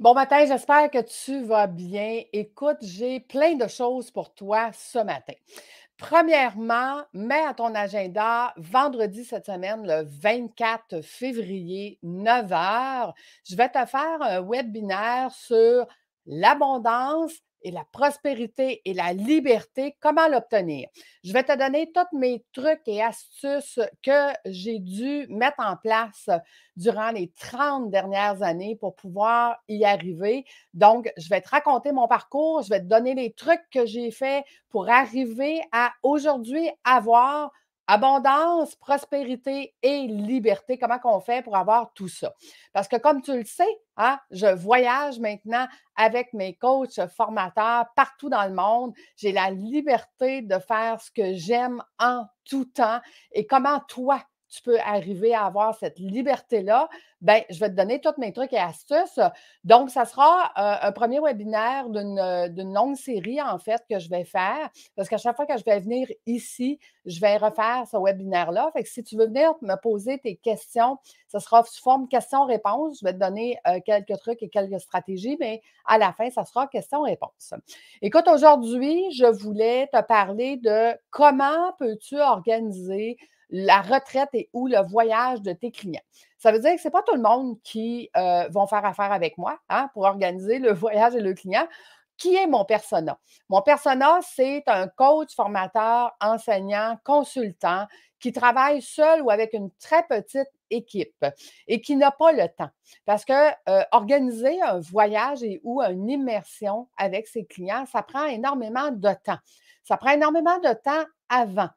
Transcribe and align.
Bon 0.00 0.14
matin, 0.14 0.46
j'espère 0.46 0.90
que 0.90 1.02
tu 1.02 1.42
vas 1.44 1.66
bien. 1.66 2.22
Écoute, 2.32 2.78
j'ai 2.80 3.20
plein 3.20 3.56
de 3.56 3.68
choses 3.68 4.10
pour 4.10 4.32
toi 4.32 4.70
ce 4.72 4.98
matin. 4.98 5.34
Premièrement, 5.98 7.02
mets 7.12 7.44
à 7.44 7.52
ton 7.52 7.74
agenda 7.74 8.54
vendredi 8.56 9.26
cette 9.26 9.44
semaine, 9.44 9.86
le 9.86 10.04
24 10.08 11.02
février, 11.02 11.98
9 12.02 12.48
h. 12.48 13.12
Je 13.44 13.54
vais 13.56 13.68
te 13.68 13.84
faire 13.84 14.22
un 14.22 14.40
webinaire 14.40 15.30
sur 15.32 15.86
l'abondance 16.24 17.34
et 17.62 17.70
la 17.70 17.84
prospérité 17.92 18.80
et 18.84 18.94
la 18.94 19.12
liberté, 19.12 19.96
comment 20.00 20.28
l'obtenir? 20.28 20.88
Je 21.24 21.32
vais 21.32 21.42
te 21.42 21.56
donner 21.56 21.92
tous 21.92 22.16
mes 22.16 22.44
trucs 22.52 22.86
et 22.86 23.02
astuces 23.02 23.80
que 24.02 24.32
j'ai 24.46 24.78
dû 24.78 25.26
mettre 25.28 25.60
en 25.60 25.76
place 25.76 26.28
durant 26.76 27.10
les 27.10 27.30
30 27.38 27.90
dernières 27.90 28.42
années 28.42 28.76
pour 28.76 28.96
pouvoir 28.96 29.58
y 29.68 29.84
arriver. 29.84 30.44
Donc, 30.74 31.12
je 31.16 31.28
vais 31.28 31.40
te 31.40 31.50
raconter 31.50 31.92
mon 31.92 32.08
parcours, 32.08 32.62
je 32.62 32.70
vais 32.70 32.80
te 32.80 32.86
donner 32.86 33.14
les 33.14 33.32
trucs 33.32 33.62
que 33.70 33.86
j'ai 33.86 34.10
faits 34.10 34.44
pour 34.70 34.88
arriver 34.88 35.60
à 35.72 35.92
aujourd'hui 36.02 36.70
avoir 36.84 37.52
Abondance, 37.92 38.76
prospérité 38.76 39.74
et 39.82 40.06
liberté. 40.06 40.78
Comment 40.78 41.00
qu'on 41.00 41.18
fait 41.18 41.42
pour 41.42 41.56
avoir 41.56 41.92
tout 41.92 42.06
ça? 42.06 42.32
Parce 42.72 42.86
que 42.86 42.94
comme 42.94 43.20
tu 43.20 43.36
le 43.36 43.44
sais, 43.44 43.80
hein, 43.96 44.16
je 44.30 44.46
voyage 44.46 45.18
maintenant 45.18 45.66
avec 45.96 46.32
mes 46.32 46.54
coachs 46.54 47.00
formateurs 47.16 47.86
partout 47.96 48.28
dans 48.28 48.44
le 48.44 48.54
monde. 48.54 48.94
J'ai 49.16 49.32
la 49.32 49.50
liberté 49.50 50.40
de 50.40 50.60
faire 50.60 51.00
ce 51.00 51.10
que 51.10 51.34
j'aime 51.34 51.82
en 51.98 52.26
tout 52.44 52.66
temps. 52.66 53.00
Et 53.32 53.44
comment 53.44 53.80
toi, 53.88 54.22
tu 54.50 54.62
peux 54.62 54.78
arriver 54.80 55.34
à 55.34 55.46
avoir 55.46 55.74
cette 55.74 55.98
liberté-là, 55.98 56.88
ben, 57.20 57.42
je 57.50 57.60
vais 57.60 57.68
te 57.68 57.74
donner 57.74 58.00
tous 58.00 58.18
mes 58.18 58.32
trucs 58.32 58.52
et 58.52 58.58
astuces. 58.58 59.20
Donc, 59.62 59.90
ça 59.90 60.06
sera 60.06 60.52
euh, 60.56 60.88
un 60.88 60.92
premier 60.92 61.20
webinaire 61.20 61.86
euh, 61.94 62.48
d'une 62.48 62.72
longue 62.72 62.96
série, 62.96 63.40
en 63.42 63.58
fait, 63.58 63.82
que 63.88 63.98
je 63.98 64.08
vais 64.08 64.24
faire. 64.24 64.70
Parce 64.96 65.08
qu'à 65.08 65.18
chaque 65.18 65.36
fois 65.36 65.46
que 65.46 65.56
je 65.56 65.64
vais 65.64 65.80
venir 65.80 66.08
ici, 66.26 66.78
je 67.04 67.20
vais 67.20 67.36
refaire 67.36 67.84
ce 67.90 67.96
webinaire-là. 67.96 68.70
Fait 68.72 68.82
que 68.82 68.88
si 68.88 69.04
tu 69.04 69.16
veux 69.16 69.26
venir 69.26 69.52
me 69.60 69.74
poser 69.76 70.18
tes 70.18 70.36
questions, 70.36 70.98
ce 71.28 71.38
sera 71.38 71.62
sous 71.62 71.82
forme 71.82 72.08
question-réponse. 72.08 73.00
Je 73.00 73.04
vais 73.04 73.12
te 73.12 73.18
donner 73.18 73.58
euh, 73.66 73.80
quelques 73.84 74.18
trucs 74.18 74.42
et 74.42 74.48
quelques 74.48 74.80
stratégies, 74.80 75.36
mais 75.38 75.60
à 75.86 75.98
la 75.98 76.12
fin, 76.12 76.30
ça 76.30 76.44
sera 76.44 76.66
question-réponse. 76.66 77.54
Écoute, 78.00 78.28
aujourd'hui, 78.28 79.10
je 79.12 79.26
voulais 79.26 79.88
te 79.92 80.00
parler 80.02 80.56
de 80.56 80.96
comment 81.10 81.72
peux-tu 81.78 82.18
organiser 82.18 83.18
la 83.50 83.80
retraite 83.80 84.30
et 84.32 84.48
ou 84.52 84.66
le 84.66 84.78
voyage 84.88 85.42
de 85.42 85.52
tes 85.52 85.70
clients. 85.70 86.00
Ça 86.38 86.52
veut 86.52 86.60
dire 86.60 86.74
que 86.74 86.80
ce 86.80 86.88
n'est 86.88 86.92
pas 86.92 87.02
tout 87.02 87.14
le 87.14 87.22
monde 87.22 87.60
qui 87.62 88.08
euh, 88.16 88.48
vont 88.48 88.66
faire 88.66 88.84
affaire 88.84 89.12
avec 89.12 89.36
moi 89.38 89.58
hein, 89.68 89.90
pour 89.92 90.04
organiser 90.04 90.58
le 90.58 90.72
voyage 90.72 91.14
et 91.14 91.20
le 91.20 91.34
client. 91.34 91.66
Qui 92.16 92.36
est 92.36 92.46
mon 92.46 92.66
persona? 92.66 93.18
Mon 93.48 93.62
persona, 93.62 94.20
c'est 94.22 94.62
un 94.66 94.88
coach, 94.88 95.34
formateur, 95.34 96.12
enseignant, 96.20 96.98
consultant 97.02 97.86
qui 98.18 98.30
travaille 98.30 98.82
seul 98.82 99.22
ou 99.22 99.30
avec 99.30 99.54
une 99.54 99.70
très 99.80 100.06
petite 100.06 100.50
équipe 100.68 101.24
et 101.66 101.80
qui 101.80 101.96
n'a 101.96 102.10
pas 102.10 102.32
le 102.32 102.46
temps. 102.48 102.68
Parce 103.06 103.24
que 103.24 103.32
euh, 103.70 103.82
organiser 103.92 104.60
un 104.60 104.80
voyage 104.80 105.42
et 105.42 105.62
ou 105.64 105.80
une 105.80 106.10
immersion 106.10 106.88
avec 106.98 107.26
ses 107.26 107.46
clients, 107.46 107.86
ça 107.86 108.02
prend 108.02 108.26
énormément 108.26 108.90
de 108.90 109.14
temps. 109.24 109.38
Ça 109.82 109.96
prend 109.96 110.10
énormément 110.10 110.58
de 110.58 110.74
temps 110.74 111.04
avant 111.30 111.70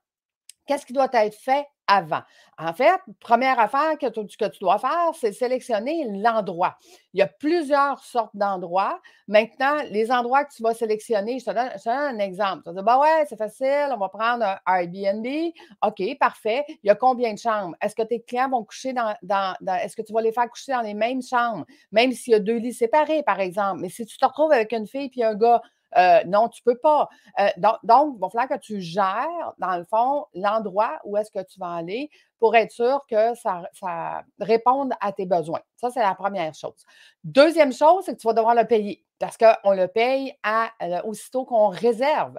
qu'est-ce 0.65 0.85
qui 0.85 0.93
doit 0.93 1.09
être 1.13 1.35
fait 1.35 1.65
avant? 1.87 2.21
En 2.57 2.73
fait, 2.73 2.99
première 3.19 3.59
affaire 3.59 3.97
que 3.99 4.07
tu, 4.07 4.59
dois 4.61 4.79
faire, 4.79 5.11
c'est 5.19 5.33
sélectionner 5.33 6.07
l'endroit. 6.09 6.77
Il 7.13 7.19
y 7.19 7.21
a 7.21 7.27
plusieurs 7.27 7.99
sortes 8.03 8.35
d'endroits. 8.35 9.01
Maintenant, 9.27 9.77
les 9.89 10.11
endroits 10.11 10.45
que 10.45 10.53
tu 10.53 10.63
vas 10.63 10.73
sélectionner, 10.73 11.39
je 11.39 11.45
te 11.45 11.51
donne, 11.51 11.69
un 11.85 12.19
exemple. 12.19 12.63
Tu 12.63 12.69
vas 12.69 12.73
dire, 12.73 12.83
bah 12.83 12.99
ouais, 12.99 13.25
c'est 13.27 13.37
facile, 13.37 13.89
on 13.91 13.97
va 13.97 14.09
prendre 14.09 14.45
un 14.45 14.57
Airbnb. 14.67 15.25
OK, 15.85 16.17
parfait. 16.19 16.63
Il 16.83 16.87
y 16.87 16.89
a 16.89 16.95
combien 16.95 17.33
de 17.33 17.39
chambres? 17.39 17.75
Est-ce 17.81 17.95
que 17.95 18.03
tes 18.03 18.21
clients 18.21 18.49
vont 18.49 18.63
coucher 18.63 18.93
dans, 18.93 19.13
dans, 19.21 19.55
est-ce 19.81 19.95
que 19.95 20.01
tu 20.01 20.13
vas 20.13 20.21
les 20.21 20.31
faire 20.31 20.49
coucher 20.49 20.71
dans 20.71 20.81
les 20.81 20.93
mêmes 20.93 21.21
chambres, 21.21 21.65
même 21.91 22.11
s'il 22.11 22.33
y 22.33 22.35
a 22.35 22.39
deux 22.39 22.57
lits 22.57 22.73
séparés, 22.73 23.23
par 23.23 23.39
exemple? 23.39 23.81
Mais 23.81 23.89
si 23.89 24.05
tu 24.05 24.17
te 24.17 24.25
retrouves 24.25 24.51
avec 24.51 24.71
une 24.71 24.87
fille 24.87 25.11
et 25.15 25.23
un 25.23 25.35
gars, 25.35 25.61
euh, 25.97 26.23
non, 26.25 26.49
tu 26.49 26.61
ne 26.65 26.71
peux 26.73 26.79
pas. 26.79 27.09
Euh, 27.39 27.47
donc, 27.57 27.77
il 28.15 28.19
va 28.19 28.29
falloir 28.29 28.47
que 28.47 28.57
tu 28.57 28.81
gères, 28.81 29.53
dans 29.57 29.77
le 29.77 29.83
fond, 29.83 30.25
l'endroit 30.33 30.99
où 31.03 31.17
est-ce 31.17 31.31
que 31.31 31.43
tu 31.43 31.59
vas 31.59 31.73
aller 31.73 32.09
pour 32.39 32.55
être 32.55 32.71
sûr 32.71 33.01
que 33.09 33.35
ça, 33.35 33.63
ça 33.73 34.23
réponde 34.39 34.93
à 34.99 35.11
tes 35.11 35.25
besoins. 35.25 35.61
Ça, 35.77 35.89
c'est 35.91 36.01
la 36.01 36.15
première 36.15 36.53
chose. 36.53 36.85
Deuxième 37.23 37.73
chose, 37.73 38.03
c'est 38.05 38.15
que 38.15 38.19
tu 38.19 38.27
vas 38.27 38.33
devoir 38.33 38.55
le 38.55 38.65
payer 38.65 39.03
parce 39.23 39.37
qu'on 39.37 39.71
le 39.71 39.87
paye 39.87 40.35
euh, 40.45 41.01
aussitôt 41.05 41.45
qu'on 41.45 41.69
réserve. 41.69 42.37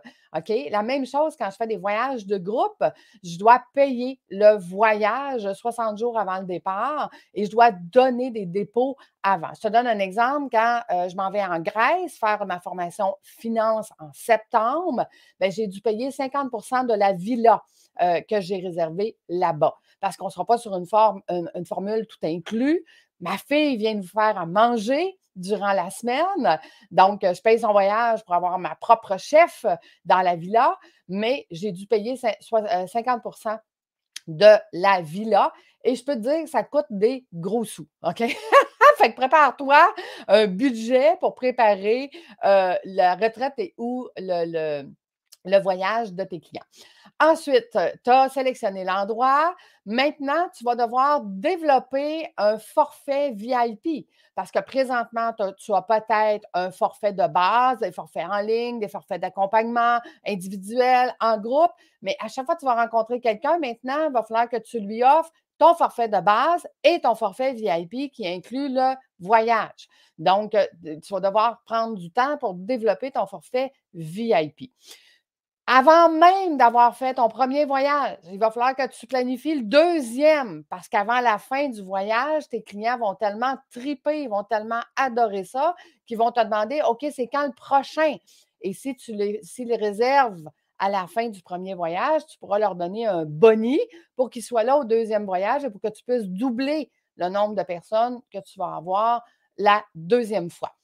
La 0.71 0.83
même 0.83 1.07
chose 1.07 1.35
quand 1.35 1.51
je 1.51 1.57
fais 1.57 1.67
des 1.67 1.79
voyages 1.79 2.27
de 2.27 2.37
groupe, 2.37 2.85
je 3.23 3.39
dois 3.39 3.63
payer 3.73 4.21
le 4.29 4.59
voyage 4.59 5.51
60 5.51 5.97
jours 5.97 6.19
avant 6.19 6.41
le 6.41 6.45
départ 6.45 7.11
et 7.33 7.47
je 7.47 7.51
dois 7.51 7.71
donner 7.71 8.31
des 8.31 8.45
dépôts 8.45 8.99
avant. 9.23 9.49
Je 9.55 9.63
te 9.63 9.69
donne 9.69 9.87
un 9.87 9.99
exemple. 9.99 10.49
Quand 10.53 10.83
euh, 10.91 11.09
je 11.09 11.17
m'en 11.17 11.31
vais 11.31 11.43
en 11.43 11.59
Grèce 11.61 12.19
faire 12.19 12.45
ma 12.45 12.61
formation 12.61 13.17
finance 13.23 13.91
en 13.99 14.13
septembre, 14.13 15.07
ben, 15.41 15.51
j'ai 15.51 15.67
dû 15.67 15.81
payer 15.81 16.11
50% 16.11 16.87
de 16.87 16.93
la 16.93 17.15
villa 17.15 17.63
euh, 18.03 18.21
que 18.21 18.43
j'ai 18.43 18.59
réservée 18.59 19.17
là-bas 19.31 19.75
parce 20.01 20.19
qu'on 20.19 20.27
ne 20.27 20.31
sera 20.31 20.45
pas 20.45 20.59
sur 20.59 20.77
une 20.77 20.85
formule 20.85 22.07
tout 22.07 22.19
inclus. 22.25 22.85
Ma 23.21 23.39
fille 23.39 23.79
vient 23.79 23.95
nous 23.95 24.03
faire 24.03 24.37
à 24.37 24.45
manger 24.45 25.17
durant 25.37 25.73
la 25.73 25.91
semaine. 25.91 26.61
Donc, 26.91 27.21
je 27.23 27.41
paye 27.41 27.59
son 27.61 27.73
voyage 27.73 28.25
pour 28.25 28.35
avoir 28.35 28.59
ma 28.59 28.75
propre 28.77 29.19
chef 29.19 29.65
dans 30.05 30.21
la 30.21 30.37
villa, 30.37 30.79
mais 31.09 31.47
j'ai 31.51 31.73
dû 31.73 31.87
payer 31.87 32.15
50% 32.15 33.49
euh, 33.49 33.57
de 34.27 34.59
la 34.73 35.01
villa. 35.01 35.53
Et 35.85 35.95
je 35.95 36.05
peux 36.05 36.15
te 36.15 36.21
dire 36.21 36.45
que 36.45 36.51
ça 36.51 36.63
coûte 36.63 36.87
des 36.91 37.27
gros 37.33 37.65
sous. 37.65 37.89
OK? 38.03 38.19
fait 38.99 39.11
que 39.11 39.17
prépare-toi 39.17 39.95
un 40.29 40.47
budget 40.47 41.17
pour 41.21 41.35
préparer 41.35 42.11
euh, 42.45 42.75
la 42.85 43.15
retraite 43.17 43.55
et 43.59 43.75
ou 43.77 44.09
le, 44.17 44.87
le 45.45 45.59
voyage 45.59 46.13
de 46.13 46.25
tes 46.25 46.41
clients. 46.41 46.65
Ensuite, 47.21 47.79
tu 48.03 48.11
as 48.11 48.29
sélectionné 48.29 48.85
l'endroit. 48.85 49.55
Maintenant, 49.87 50.49
tu 50.57 50.65
vas 50.65 50.75
devoir 50.75 51.21
développer 51.23 52.29
un 52.37 52.59
forfait 52.59 53.31
VIP 53.33 54.09
parce 54.35 54.51
que 54.51 54.59
présentement, 54.59 55.31
tu 55.57 55.73
as 55.73 55.83
peut-être 55.83 56.45
un 56.55 56.73
forfait 56.73 57.13
de 57.13 57.27
base, 57.29 57.79
des 57.79 57.93
forfaits 57.93 58.27
en 58.27 58.41
ligne, 58.41 58.81
des 58.81 58.89
forfaits 58.89 59.21
d'accompagnement 59.21 60.01
individuel, 60.27 61.15
en 61.21 61.39
groupe, 61.39 61.71
mais 62.03 62.17
à 62.21 62.27
chaque 62.27 62.47
fois 62.47 62.57
que 62.57 62.61
tu 62.61 62.67
vas 62.67 62.75
rencontrer 62.75 63.21
quelqu'un, 63.21 63.59
maintenant, 63.59 64.07
il 64.09 64.13
va 64.13 64.25
falloir 64.25 64.49
que 64.49 64.57
tu 64.57 64.81
lui 64.81 65.05
offres 65.05 65.31
ton 65.57 65.75
forfait 65.77 66.09
de 66.09 66.19
base 66.21 66.67
et 66.83 67.01
ton 67.01 67.15
forfait 67.15 67.55
VIP 67.55 68.11
qui 68.11 68.27
inclut 68.27 68.69
le 68.71 68.95
voyage. 69.21 69.89
Donc, 70.19 70.57
tu 70.83 71.13
vas 71.13 71.21
devoir 71.21 71.63
prendre 71.65 71.95
du 71.97 72.11
temps 72.11 72.37
pour 72.39 72.55
développer 72.55 73.13
ton 73.13 73.27
forfait 73.27 73.73
VIP. 73.93 74.73
Avant 75.67 76.11
même 76.11 76.59
d'avoir 76.59 76.95
fait 76.95 77.15
ton 77.15 77.29
premier 77.29 77.65
voyage, 77.65 78.19
il 78.31 78.39
va 78.39 78.51
falloir 78.51 78.77
que 78.77 78.87
tu 78.87 79.07
planifies 79.07 79.55
le 79.55 79.63
deuxième 79.63 80.63
parce 80.65 80.89
qu'avant 80.89 81.21
la 81.21 81.39
fin 81.39 81.71
du 81.71 81.81
voyage, 81.81 82.47
tes 82.51 82.63
clients 82.63 82.99
vont 82.99 83.15
tellement 83.15 83.57
triper, 83.71 84.25
ils 84.25 84.29
vont 84.29 84.45
tellement 84.45 84.83
adorer 84.95 85.45
ça 85.45 85.75
qu'ils 86.07 86.19
vont 86.19 86.33
te 86.33 86.45
demander 86.45 86.83
OK, 86.87 87.07
c'est 87.15 87.29
quand 87.29 87.47
le 87.47 87.55
prochain? 87.55 88.17
Et 88.61 88.75
si 88.75 88.95
tu 88.95 89.15
les, 89.15 89.41
les 89.59 89.77
réserves 89.77 90.45
à 90.79 90.91
la 90.91 91.07
fin 91.07 91.31
du 91.31 91.41
premier 91.41 91.73
voyage, 91.73 92.27
tu 92.27 92.39
pourras 92.39 92.59
leur 92.59 92.75
donner 92.75 93.07
un 93.07 93.25
boni 93.25 93.81
pour 94.17 94.29
qu'ils 94.29 94.43
soient 94.43 94.65
là 94.65 94.77
au 94.77 94.85
deuxième 94.85 95.25
voyage 95.25 95.65
et 95.65 95.71
pour 95.71 95.81
que 95.81 95.89
tu 95.89 96.05
puisses 96.05 96.29
doubler 96.29 96.91
le 97.17 97.31
nombre 97.31 97.55
de 97.55 97.63
personnes 97.63 98.21
que 98.31 98.39
tu 98.41 98.59
vas 98.59 98.75
avoir 98.77 99.23
la 99.57 99.83
deuxième 99.95 100.51
fois. 100.51 100.75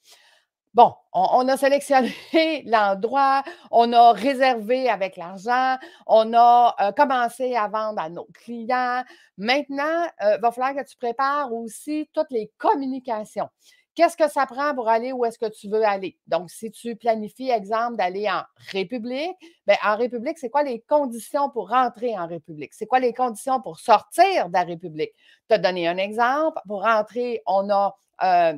Bon, 0.73 0.95
on, 1.13 1.49
a 1.49 1.57
sélectionné 1.57 2.13
l'endroit, 2.67 3.43
on 3.73 3.93
a 3.93 4.13
réservé 4.13 4.89
avec 4.89 5.17
l'argent, 5.17 5.77
on 6.07 6.33
a 6.33 6.77
euh, 6.81 6.93
commencé 6.93 7.57
à 7.57 7.67
vendre 7.67 8.01
à 8.01 8.09
nos 8.09 8.27
clients. 8.27 9.03
Maintenant, 9.37 10.07
il 10.21 10.27
euh, 10.27 10.39
va 10.39 10.53
falloir 10.53 10.77
que 10.77 10.89
tu 10.89 10.97
prépares 10.97 11.53
aussi 11.53 12.09
toutes 12.13 12.31
les 12.31 12.53
communications. 12.57 13.49
Qu'est-ce 13.97 14.17
que 14.17 14.31
ça 14.31 14.47
prend 14.47 14.73
pour 14.77 14.89
aller 14.89 15.13
où 15.13 15.25
est-ce 15.25 15.39
que 15.39 15.51
tu 15.51 15.69
veux 15.69 15.85
aller? 15.85 16.17
Donc, 16.29 16.49
si 16.51 16.71
tu 16.71 16.95
planifies, 16.95 17.51
exemple, 17.51 17.97
d'aller 17.97 18.31
en 18.31 18.43
République, 18.71 19.37
bien, 19.67 19.77
en 19.85 19.97
République, 19.97 20.39
c'est 20.39 20.51
quoi 20.51 20.63
les 20.63 20.81
conditions 20.83 21.51
pour 21.51 21.71
rentrer 21.71 22.17
en 22.17 22.29
République? 22.29 22.73
C'est 22.75 22.87
quoi 22.87 23.01
les 23.01 23.13
conditions 23.13 23.61
pour 23.61 23.81
sortir 23.81 24.47
de 24.49 24.53
la 24.53 24.63
République? 24.63 25.11
Tu 25.49 25.55
as 25.55 25.59
donné 25.59 25.89
un 25.89 25.97
exemple. 25.97 26.61
Pour 26.69 26.83
rentrer, 26.83 27.43
on 27.47 27.69
a 27.71 27.97
euh, 28.23 28.57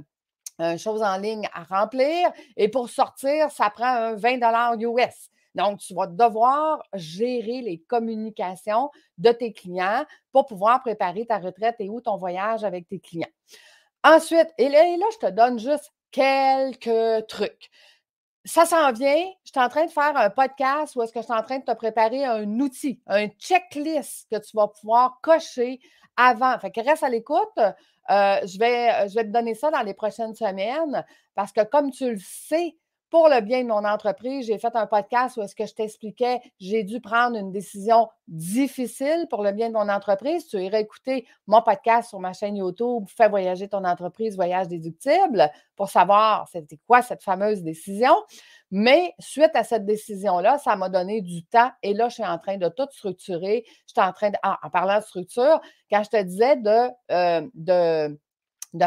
une 0.59 0.79
chose 0.79 1.03
en 1.03 1.17
ligne 1.17 1.49
à 1.53 1.65
remplir. 1.65 2.31
Et 2.57 2.69
pour 2.69 2.89
sortir, 2.89 3.51
ça 3.51 3.71
prend 3.71 3.87
un 3.87 4.15
20 4.15 4.81
US. 4.81 5.31
Donc, 5.55 5.81
tu 5.81 5.95
vas 5.95 6.07
devoir 6.07 6.83
gérer 6.95 7.61
les 7.61 7.79
communications 7.81 8.91
de 9.19 9.33
tes 9.33 9.53
clients 9.53 10.05
pour 10.33 10.47
pouvoir 10.47 10.83
préparer 10.83 11.27
ta 11.27 11.39
retraite 11.39 11.77
et 11.79 11.89
ou 11.89 12.01
ton 12.01 12.17
voyage 12.17 12.65
avec 12.65 12.89
tes 12.89 13.01
clients. 13.01 13.29
Ensuite, 14.05 14.49
et 14.59 14.69
là, 14.69 14.81
je 15.13 15.27
te 15.27 15.31
donne 15.31 15.59
juste 15.59 15.93
quelques 16.11 17.27
trucs. 17.29 17.71
Ça 18.45 18.65
s'en 18.67 18.91
vient. 18.93 19.25
Je 19.45 19.51
suis 19.51 19.61
en 19.61 19.69
train 19.69 19.87
de 19.87 19.91
faire 19.91 20.17
un 20.17 20.31
podcast 20.31 20.97
ou 20.97 21.03
est-ce 21.03 21.13
que 21.13 21.21
je 21.21 21.27
suis 21.27 21.35
en 21.35 21.43
train 21.43 21.59
de 21.59 21.65
te 21.65 21.75
préparer 21.75 22.25
un 22.25 22.49
outil, 22.59 23.01
un 23.07 23.29
checklist 23.29 24.29
que 24.31 24.39
tu 24.39 24.57
vas 24.57 24.67
pouvoir 24.69 25.21
cocher 25.23 25.81
avant. 26.17 26.59
Fait 26.59 26.73
que 26.73 26.81
reste 26.81 27.05
à 27.05 27.09
l'écoute. 27.09 27.59
Euh, 28.11 28.41
je, 28.47 28.59
vais, 28.59 29.09
je 29.09 29.15
vais 29.15 29.25
te 29.25 29.31
donner 29.31 29.55
ça 29.55 29.71
dans 29.71 29.83
les 29.83 29.95
prochaines 29.95 30.35
semaines 30.35 31.05
parce 31.35 31.53
que 31.53 31.63
comme 31.65 31.91
tu 31.91 32.11
le 32.11 32.19
sais, 32.19 32.77
pour 33.13 33.29
le 33.29 33.43
bien 33.43 33.63
de 33.63 33.69
mon 33.69 33.85
entreprise, 33.85 34.47
j'ai 34.47 34.59
fait 34.59 34.75
un 34.75 34.87
podcast 34.87 35.37
où 35.37 35.43
est-ce 35.43 35.55
que 35.55 35.67
je 35.67 35.75
t'expliquais, 35.75 36.41
j'ai 36.59 36.83
dû 36.83 36.99
prendre 36.99 37.37
une 37.37 37.53
décision 37.53 38.09
difficile 38.27 39.27
pour 39.29 39.43
le 39.43 39.53
bien 39.53 39.69
de 39.69 39.75
mon 39.75 39.91
entreprise. 39.91 40.49
Tu 40.49 40.57
irais 40.57 40.81
écouter 40.81 41.27
mon 41.47 41.61
podcast 41.61 42.09
sur 42.09 42.21
ma 42.21 42.33
chaîne 42.33 42.57
YouTube, 42.57 43.05
Fais 43.15 43.29
voyager 43.29 43.69
ton 43.69 43.85
entreprise, 43.85 44.35
voyage 44.35 44.69
déductible, 44.69 45.51
pour 45.77 45.91
savoir 45.91 46.49
c'était 46.51 46.79
quoi 46.87 47.03
cette 47.03 47.23
fameuse 47.23 47.63
décision. 47.63 48.15
Mais 48.71 49.13
suite 49.19 49.55
à 49.57 49.63
cette 49.63 49.85
décision-là, 49.85 50.57
ça 50.57 50.75
m'a 50.77 50.89
donné 50.89 51.21
du 51.21 51.45
temps 51.45 51.71
et 51.83 51.93
là, 51.93 52.09
je 52.09 52.15
suis 52.15 52.25
en 52.25 52.39
train 52.39 52.57
de 52.57 52.69
tout 52.69 52.89
structurer. 52.93 53.65
Je 53.67 53.93
suis 53.93 54.09
en 54.09 54.15
train 54.15 54.31
de, 54.31 54.39
en, 54.43 54.71
parlant 54.71 55.01
de 55.01 55.05
structure, 55.05 55.61
quand 55.91 56.03
je 56.03 56.09
te 56.09 56.23
disais 56.23 56.57
de, 56.57 56.89
euh, 57.11 58.17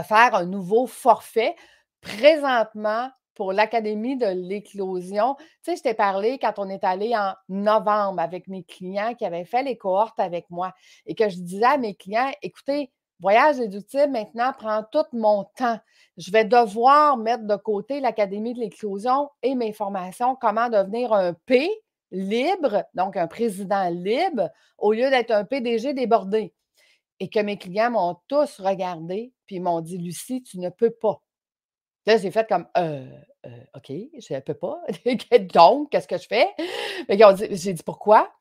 faire 0.02 0.34
un 0.34 0.46
nouveau 0.48 0.88
forfait, 0.88 1.56
présentement, 2.02 3.12
pour 3.36 3.54
l'Académie 3.54 4.18
de 4.18 4.28
l'éclosion. 4.28 5.36
Tu 5.36 5.46
sais, 5.62 5.76
je 5.76 5.84
t'ai 5.84 5.94
parlé 5.94 6.40
quand 6.40 6.54
on 6.58 6.70
est 6.70 6.84
allé 6.84 7.16
en 7.16 7.34
novembre 7.50 8.20
avec 8.20 8.48
mes 8.48 8.64
clients 8.64 9.14
qui 9.14 9.26
avaient 9.26 9.46
fait 9.46 9.64
les 9.64 9.78
cohortes 9.78 10.20
avec 10.20 10.50
moi 10.50 10.74
et 11.06 11.16
que 11.16 11.30
je 11.30 11.38
disais 11.38 11.66
à 11.66 11.78
mes 11.78 11.96
clients, 11.96 12.32
écoutez, 12.42 12.92
voyage 13.20 13.60
éductif 13.60 14.08
maintenant 14.08 14.52
prend 14.54 14.84
tout 14.92 15.06
mon 15.14 15.46
temps. 15.58 15.80
Je 16.18 16.32
vais 16.32 16.46
devoir 16.46 17.18
mettre 17.18 17.46
de 17.46 17.56
côté 17.56 18.00
l'Académie 18.00 18.54
de 18.54 18.60
l'éclosion 18.60 19.30
et 19.44 19.56
mes 19.56 19.74
formations, 19.74 20.36
comment 20.36 20.70
devenir 20.70 21.14
un 21.14 21.34
P 21.46 21.70
libre, 22.12 22.84
donc 22.94 23.18
un 23.18 23.28
président 23.28 23.90
libre, 23.90 24.50
au 24.78 24.94
lieu 24.94 25.10
d'être 25.10 25.32
un 25.32 25.44
PDG 25.44 25.94
débordé. 25.94 26.54
Et 27.20 27.30
que 27.30 27.40
mes 27.40 27.58
clients 27.58 27.92
m'ont 27.92 28.18
tous 28.28 28.60
regardé 28.60 29.32
puis 29.46 29.60
m'ont 29.60 29.82
dit, 29.82 29.98
Lucie, 29.98 30.42
tu 30.44 30.60
ne 30.60 30.70
peux 30.70 30.92
pas. 30.92 31.22
Là, 32.06 32.18
j'ai 32.18 32.32
fait 32.32 32.48
comme 32.48 32.68
«Euh, 32.78 33.06
euh, 33.46 33.50
OK, 33.76 33.90
je 33.90 34.34
ne 34.34 34.40
peux 34.40 34.54
pas. 34.54 34.82
Donc, 35.54 35.92
qu'est-ce 35.92 36.08
que 36.08 36.18
je 36.18 36.28
fais? 36.28 36.50
j'ai 37.10 37.74
dit 37.74 37.84
pourquoi? 37.84 38.32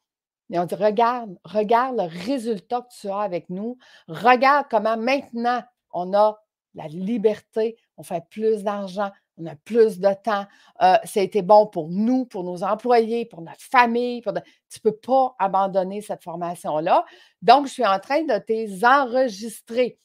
Ils 0.50 0.58
ont 0.58 0.66
dit 0.66 0.74
Regarde, 0.74 1.38
regarde 1.44 1.96
le 1.96 2.24
résultat 2.26 2.82
que 2.82 2.94
tu 3.00 3.08
as 3.08 3.18
avec 3.18 3.48
nous. 3.50 3.78
Regarde 4.08 4.66
comment 4.70 4.96
maintenant 4.96 5.62
on 5.92 6.12
a 6.14 6.38
la 6.74 6.88
liberté, 6.88 7.76
on 7.96 8.02
fait 8.02 8.24
plus 8.30 8.64
d'argent, 8.64 9.10
on 9.38 9.46
a 9.46 9.54
plus 9.56 10.00
de 10.00 10.12
temps. 10.22 10.44
Euh, 10.82 10.96
ça 11.04 11.20
a 11.20 11.22
été 11.22 11.42
bon 11.42 11.66
pour 11.66 11.88
nous, 11.88 12.26
pour 12.26 12.44
nos 12.44 12.62
employés, 12.62 13.26
pour 13.26 13.42
notre 13.42 13.62
famille. 13.62 14.22
Tu 14.22 14.30
ne 14.30 14.90
peux 14.90 14.96
pas 14.96 15.34
abandonner 15.38 16.00
cette 16.02 16.22
formation-là. 16.22 17.04
Donc, 17.42 17.66
je 17.66 17.72
suis 17.72 17.86
en 17.86 17.98
train 18.00 18.22
de 18.22 18.38
t'enregistrer. 18.80 19.98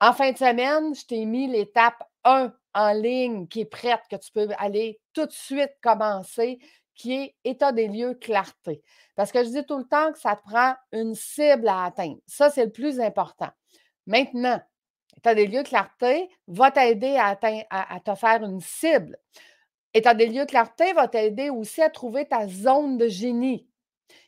En 0.00 0.12
fin 0.12 0.32
de 0.32 0.38
semaine, 0.38 0.94
je 0.94 1.04
t'ai 1.06 1.24
mis 1.24 1.46
l'étape 1.46 2.02
1 2.24 2.52
en 2.74 2.92
ligne 2.92 3.46
qui 3.46 3.60
est 3.60 3.64
prête, 3.64 4.02
que 4.10 4.16
tu 4.16 4.30
peux 4.32 4.48
aller 4.58 5.00
tout 5.12 5.26
de 5.26 5.32
suite 5.32 5.72
commencer, 5.82 6.58
qui 6.94 7.14
est 7.14 7.34
état 7.44 7.72
des 7.72 7.88
lieux 7.88 8.14
clarté. 8.14 8.82
Parce 9.14 9.32
que 9.32 9.44
je 9.44 9.48
dis 9.48 9.66
tout 9.66 9.78
le 9.78 9.84
temps 9.84 10.12
que 10.12 10.18
ça 10.18 10.36
te 10.36 10.42
prend 10.42 10.74
une 10.92 11.14
cible 11.14 11.68
à 11.68 11.84
atteindre. 11.84 12.18
Ça, 12.26 12.50
c'est 12.50 12.64
le 12.64 12.72
plus 12.72 13.00
important. 13.00 13.50
Maintenant, 14.06 14.60
état 15.16 15.34
des 15.34 15.46
lieux 15.46 15.62
clarté 15.62 16.28
va 16.46 16.70
t'aider 16.70 17.16
à, 17.18 17.36
te 17.36 18.14
faire 18.14 18.42
une 18.42 18.60
cible. 18.60 19.18
État 19.92 20.14
des 20.14 20.26
lieux 20.26 20.46
clarté 20.46 20.92
va 20.92 21.08
t'aider 21.08 21.50
aussi 21.50 21.80
à 21.82 21.90
trouver 21.90 22.26
ta 22.26 22.48
zone 22.48 22.98
de 22.98 23.08
génie. 23.08 23.66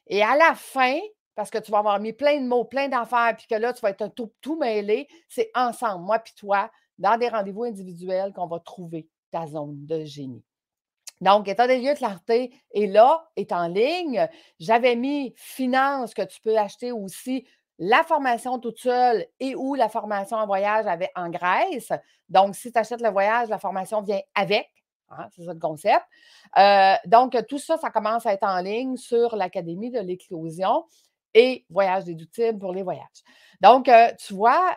Et 0.07 0.23
à 0.23 0.37
la 0.37 0.55
fin, 0.55 0.99
parce 1.37 1.51
que 1.51 1.59
tu 1.59 1.71
vas 1.71 1.79
avoir 1.79 2.01
mis 2.01 2.13
plein 2.13 2.41
de 2.41 2.47
mots, 2.47 2.65
plein 2.65 2.89
d'affaires, 2.89 3.35
puis 3.37 3.47
que 3.47 3.55
là, 3.55 3.73
tu 3.73 3.81
vas 3.83 3.91
être 3.91 4.09
tout, 4.09 4.33
tout 4.41 4.57
mêlé, 4.57 5.07
c'est 5.29 5.51
ensemble, 5.55 6.05
moi 6.05 6.19
puis 6.19 6.35
toi, 6.35 6.71
dans 6.99 7.17
des 7.19 7.29
rendez-vous 7.29 7.65
individuels 7.65 8.33
qu'on 8.33 8.47
va 8.47 8.59
trouver 8.59 9.07
ta 9.31 9.47
zone 9.47 9.87
de 9.87 10.05
génie. 10.05 10.43
Donc, 11.21 11.49
état 11.49 11.67
des 11.67 11.79
lieux 11.79 11.93
de 11.93 11.99
clarté 11.99 12.53
est 12.75 12.87
là, 12.87 13.29
est 13.37 13.53
en 13.53 13.69
ligne. 13.69 14.29
J'avais 14.59 14.97
mis 14.97 15.33
finance 15.37 16.15
que 16.15 16.23
tu 16.23 16.41
peux 16.41 16.59
acheter 16.59 16.93
aussi 16.93 17.47
la 17.79 18.03
formation 18.03 18.59
toute 18.59 18.79
seule 18.79 19.27
et 19.41 19.55
ou 19.55 19.75
la 19.75 19.89
formation 19.89 20.39
en 20.39 20.47
voyage 20.47 20.87
avec, 20.87 21.11
en 21.15 21.29
Grèce. 21.29 21.93
Donc, 22.29 22.55
si 22.55 22.73
tu 22.73 22.79
achètes 22.79 23.03
le 23.03 23.11
voyage, 23.11 23.49
la 23.49 23.59
formation 23.59 24.03
vient 24.03 24.21
avec. 24.35 24.69
Hein, 25.11 25.29
c'est 25.35 25.45
ça 25.45 25.53
le 25.53 25.61
concept. 25.61 26.05
Euh, 26.59 26.95
donc, 27.07 27.37
tout 27.49 27.59
ça, 27.59 27.77
ça 27.77 27.91
commence 27.91 28.27
à 28.27 28.33
être 28.33 28.47
en 28.47 28.61
ligne 28.61 28.97
sur 28.97 29.37
l'Académie 29.37 29.91
de 29.91 30.01
l'éclosion 30.01 30.85
et 31.35 31.65
voyage 31.71 32.05
déductible 32.05 32.59
pour 32.59 32.73
les 32.73 32.83
voyages. 32.83 33.23
Donc, 33.61 33.89
euh, 33.89 34.09
tu 34.19 34.35
vois, 34.35 34.77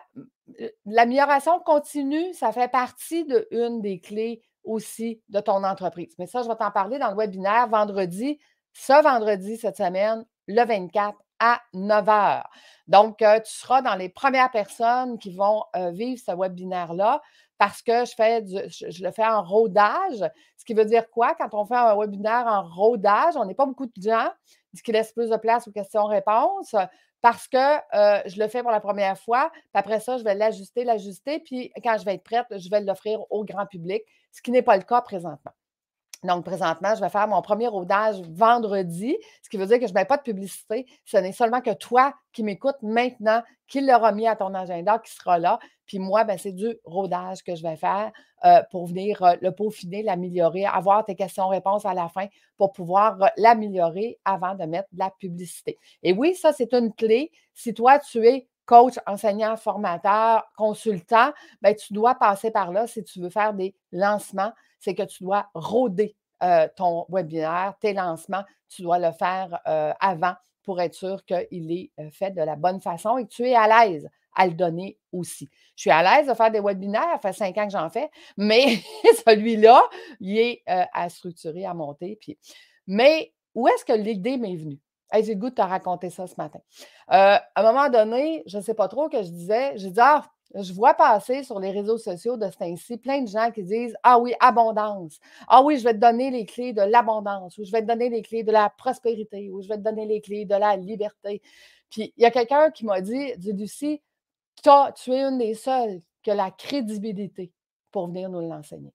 l'amélioration 0.86 1.60
continue, 1.60 2.32
ça 2.34 2.52
fait 2.52 2.70
partie 2.70 3.24
de 3.24 3.48
des 3.80 4.00
clés 4.00 4.42
aussi 4.64 5.22
de 5.28 5.40
ton 5.40 5.64
entreprise. 5.64 6.14
Mais 6.18 6.26
ça, 6.26 6.42
je 6.42 6.48
vais 6.48 6.56
t'en 6.56 6.70
parler 6.70 6.98
dans 6.98 7.10
le 7.10 7.16
webinaire 7.16 7.68
vendredi, 7.68 8.38
ce 8.72 9.02
vendredi 9.02 9.56
cette 9.56 9.76
semaine, 9.76 10.24
le 10.46 10.64
24 10.64 11.16
à 11.38 11.60
9 11.72 12.06
h. 12.06 12.42
Donc, 12.86 13.22
euh, 13.22 13.40
tu 13.40 13.52
seras 13.52 13.82
dans 13.82 13.94
les 13.94 14.08
premières 14.08 14.50
personnes 14.50 15.18
qui 15.18 15.34
vont 15.34 15.64
euh, 15.76 15.90
vivre 15.90 16.20
ce 16.24 16.32
webinaire-là 16.36 17.22
parce 17.60 17.82
que 17.82 18.06
je, 18.06 18.14
fais 18.14 18.42
je, 18.46 19.04
le 19.04 19.10
fais 19.10 19.26
en 19.26 19.42
rodage. 19.42 20.24
Ce 20.56 20.64
qui 20.64 20.72
veut 20.72 20.86
dire 20.86 21.10
quoi? 21.10 21.34
Quand 21.34 21.50
on 21.52 21.66
fait 21.66 21.76
un 21.76 21.94
webinaire 21.94 22.46
en 22.46 22.66
rodage, 22.66 23.34
on 23.36 23.44
n'est 23.44 23.54
pas 23.54 23.66
beaucoup 23.66 23.84
de 23.84 23.92
gens, 24.02 24.30
ce 24.74 24.82
qui 24.82 24.92
laisse 24.92 25.12
plus 25.12 25.28
de 25.28 25.36
place 25.36 25.68
aux 25.68 25.70
questions-réponses 25.70 26.74
parce 27.20 27.48
que 27.48 27.58
euh, 27.58 28.22
je 28.24 28.40
le 28.40 28.48
fais 28.48 28.62
pour 28.62 28.70
la 28.70 28.80
première 28.80 29.18
fois. 29.18 29.50
Puis 29.52 29.62
après 29.74 30.00
ça, 30.00 30.16
je 30.16 30.24
vais 30.24 30.34
l'ajuster, 30.34 30.84
l'ajuster. 30.84 31.38
Puis 31.40 31.70
quand 31.84 31.98
je 31.98 32.06
vais 32.06 32.14
être 32.14 32.24
prête, 32.24 32.46
je 32.50 32.70
vais 32.70 32.80
l'offrir 32.80 33.20
au 33.28 33.44
grand 33.44 33.66
public, 33.66 34.04
ce 34.32 34.40
qui 34.40 34.52
n'est 34.52 34.62
pas 34.62 34.78
le 34.78 34.82
cas 34.82 35.02
présentement. 35.02 35.52
Donc, 36.22 36.44
présentement, 36.44 36.94
je 36.94 37.00
vais 37.00 37.08
faire 37.08 37.28
mon 37.28 37.40
premier 37.40 37.66
rodage 37.66 38.20
vendredi, 38.28 39.16
ce 39.42 39.48
qui 39.48 39.56
veut 39.56 39.66
dire 39.66 39.78
que 39.78 39.86
je 39.86 39.92
ne 39.92 39.98
mets 39.98 40.04
pas 40.04 40.18
de 40.18 40.22
publicité. 40.22 40.86
Ce 41.06 41.16
n'est 41.16 41.32
seulement 41.32 41.62
que 41.62 41.72
toi 41.72 42.12
qui 42.32 42.42
m'écoutes 42.42 42.82
maintenant, 42.82 43.42
qui 43.66 43.80
l'aura 43.80 44.12
mis 44.12 44.26
à 44.26 44.36
ton 44.36 44.52
agenda, 44.52 44.98
qui 44.98 45.12
sera 45.12 45.38
là. 45.38 45.58
Puis 45.86 45.98
moi, 45.98 46.24
ben, 46.24 46.36
c'est 46.36 46.52
du 46.52 46.76
rodage 46.84 47.42
que 47.42 47.54
je 47.54 47.62
vais 47.62 47.76
faire 47.76 48.12
euh, 48.44 48.62
pour 48.70 48.86
venir 48.86 49.22
euh, 49.22 49.34
le 49.40 49.50
peaufiner, 49.52 50.02
l'améliorer, 50.02 50.66
avoir 50.66 51.04
tes 51.04 51.14
questions-réponses 51.14 51.86
à 51.86 51.94
la 51.94 52.08
fin 52.08 52.26
pour 52.58 52.72
pouvoir 52.72 53.22
euh, 53.22 53.26
l'améliorer 53.38 54.18
avant 54.26 54.54
de 54.54 54.64
mettre 54.64 54.88
de 54.92 54.98
la 54.98 55.10
publicité. 55.18 55.78
Et 56.02 56.12
oui, 56.12 56.34
ça, 56.34 56.52
c'est 56.52 56.74
une 56.74 56.92
clé. 56.92 57.30
Si 57.54 57.72
toi, 57.72 57.98
tu 57.98 58.26
es 58.26 58.46
coach, 58.66 58.94
enseignant, 59.06 59.56
formateur, 59.56 60.44
consultant, 60.56 61.32
ben, 61.62 61.74
tu 61.74 61.94
dois 61.94 62.14
passer 62.14 62.50
par 62.50 62.72
là 62.72 62.86
si 62.86 63.02
tu 63.02 63.20
veux 63.20 63.30
faire 63.30 63.54
des 63.54 63.74
lancements 63.90 64.52
c'est 64.80 64.94
que 64.94 65.02
tu 65.02 65.24
dois 65.24 65.48
rôder 65.54 66.16
ton 66.74 67.04
webinaire, 67.10 67.74
tes 67.80 67.92
lancements, 67.92 68.44
tu 68.68 68.82
dois 68.82 68.98
le 68.98 69.12
faire 69.12 69.60
avant 69.64 70.34
pour 70.62 70.80
être 70.80 70.94
sûr 70.94 71.24
qu'il 71.24 71.70
est 71.70 71.90
fait 72.10 72.30
de 72.30 72.42
la 72.42 72.56
bonne 72.56 72.80
façon 72.80 73.18
et 73.18 73.24
que 73.24 73.30
tu 73.30 73.46
es 73.46 73.54
à 73.54 73.68
l'aise 73.68 74.08
à 74.34 74.46
le 74.46 74.54
donner 74.54 74.98
aussi. 75.12 75.48
Je 75.76 75.82
suis 75.82 75.90
à 75.90 76.02
l'aise 76.02 76.28
de 76.28 76.34
faire 76.34 76.50
des 76.50 76.60
webinaires, 76.60 77.18
ça 77.20 77.32
fait 77.32 77.32
cinq 77.32 77.58
ans 77.58 77.66
que 77.66 77.72
j'en 77.72 77.90
fais, 77.90 78.10
mais 78.36 78.78
celui-là, 79.26 79.82
il 80.20 80.38
est 80.38 80.62
à 80.66 81.08
structurer, 81.08 81.66
à 81.66 81.74
monter. 81.74 82.16
Puis... 82.20 82.38
Mais 82.86 83.32
où 83.54 83.68
est-ce 83.68 83.84
que 83.84 83.92
l'idée 83.92 84.36
m'est 84.36 84.56
venue? 84.56 84.78
J'ai 85.12 85.34
le 85.34 85.40
goût 85.40 85.50
de 85.50 85.54
te 85.56 85.62
raconter 85.62 86.10
ça 86.10 86.26
ce 86.26 86.34
matin. 86.38 86.60
à 87.08 87.42
un 87.56 87.62
moment 87.62 87.88
donné, 87.88 88.42
je 88.46 88.58
ne 88.58 88.62
sais 88.62 88.74
pas 88.74 88.88
trop 88.88 89.08
que 89.08 89.22
je 89.22 89.28
disais, 89.28 89.72
j'ai 89.76 89.90
dit, 89.90 90.00
ah, 90.00 90.24
je 90.54 90.72
vois 90.72 90.94
passer 90.94 91.42
sur 91.44 91.60
les 91.60 91.70
réseaux 91.70 91.98
sociaux 91.98 92.36
de 92.36 92.50
ce 92.50 92.56
temps-ci 92.56 92.96
plein 92.96 93.22
de 93.22 93.28
gens 93.28 93.50
qui 93.52 93.62
disent 93.62 93.96
Ah 94.02 94.18
oui, 94.18 94.34
abondance. 94.40 95.20
Ah 95.48 95.62
oui, 95.62 95.78
je 95.78 95.84
vais 95.84 95.94
te 95.94 95.98
donner 95.98 96.30
les 96.30 96.44
clés 96.44 96.72
de 96.72 96.82
l'abondance, 96.82 97.56
ou 97.58 97.64
je 97.64 97.70
vais 97.70 97.82
te 97.82 97.86
donner 97.86 98.08
les 98.08 98.22
clés 98.22 98.42
de 98.42 98.52
la 98.52 98.70
prospérité, 98.70 99.50
ou 99.50 99.62
je 99.62 99.68
vais 99.68 99.76
te 99.76 99.82
donner 99.82 100.06
les 100.06 100.20
clés 100.20 100.44
de 100.44 100.54
la 100.54 100.76
liberté. 100.76 101.40
Puis 101.90 102.12
il 102.16 102.22
y 102.22 102.26
a 102.26 102.30
quelqu'un 102.30 102.70
qui 102.70 102.84
m'a 102.84 103.00
dit 103.00 103.32
dit 103.36 103.52
Lucie, 103.52 104.02
tu 104.62 105.12
es 105.12 105.22
une 105.22 105.38
des 105.38 105.54
seules 105.54 106.02
qui 106.22 106.30
a 106.30 106.34
la 106.34 106.50
crédibilité 106.50 107.52
pour 107.92 108.08
venir 108.08 108.28
nous 108.28 108.40
l'enseigner. 108.40 108.92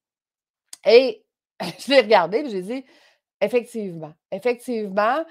Et 0.86 1.24
je 1.80 1.90
l'ai 1.90 2.02
regardé 2.02 2.40
et 2.40 2.50
j'ai 2.50 2.62
dit 2.62 2.86
Effectivement, 3.42 4.14
effectivement, 4.32 5.24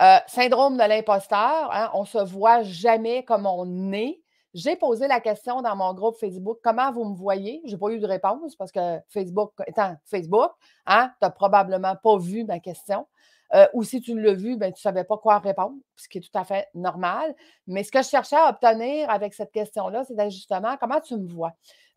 euh, 0.00 0.16
syndrome 0.26 0.76
de 0.76 0.84
l'imposteur, 0.84 1.70
hein, 1.72 1.90
on 1.94 2.02
ne 2.02 2.06
se 2.06 2.18
voit 2.18 2.62
jamais 2.62 3.24
comme 3.24 3.46
on 3.46 3.92
est. 3.92 4.21
J'ai 4.54 4.76
posé 4.76 5.08
la 5.08 5.20
question 5.20 5.62
dans 5.62 5.74
mon 5.76 5.94
groupe 5.94 6.16
Facebook, 6.18 6.58
comment 6.62 6.92
vous 6.92 7.04
me 7.04 7.14
voyez? 7.16 7.62
Je 7.64 7.72
n'ai 7.72 7.78
pas 7.78 7.88
eu 7.90 7.98
de 7.98 8.06
réponse 8.06 8.54
parce 8.56 8.70
que 8.70 8.98
Facebook, 9.08 9.52
étant 9.66 9.96
Facebook, 10.04 10.50
hein, 10.86 11.08
tu 11.08 11.16
n'as 11.26 11.30
probablement 11.30 11.96
pas 11.96 12.18
vu 12.18 12.44
ma 12.44 12.58
question. 12.60 13.06
euh, 13.54 13.66
ou 13.74 13.82
si 13.82 14.00
tu 14.00 14.18
l'as 14.18 14.32
vu, 14.34 14.56
ben, 14.56 14.72
tu 14.72 14.78
ne 14.78 14.82
savais 14.82 15.04
pas 15.04 15.18
quoi 15.18 15.38
répondre, 15.38 15.76
ce 15.96 16.08
qui 16.08 16.18
est 16.18 16.20
tout 16.22 16.38
à 16.38 16.44
fait 16.44 16.68
normal. 16.74 17.34
Mais 17.66 17.84
ce 17.84 17.92
que 17.92 18.02
je 18.02 18.08
cherchais 18.08 18.36
à 18.36 18.48
obtenir 18.48 19.10
avec 19.10 19.34
cette 19.34 19.52
question-là, 19.52 20.04
c'était 20.04 20.30
justement 20.30 20.76
comment 20.78 21.00
tu 21.00 21.16
me 21.16 21.28
vois? 21.28 21.52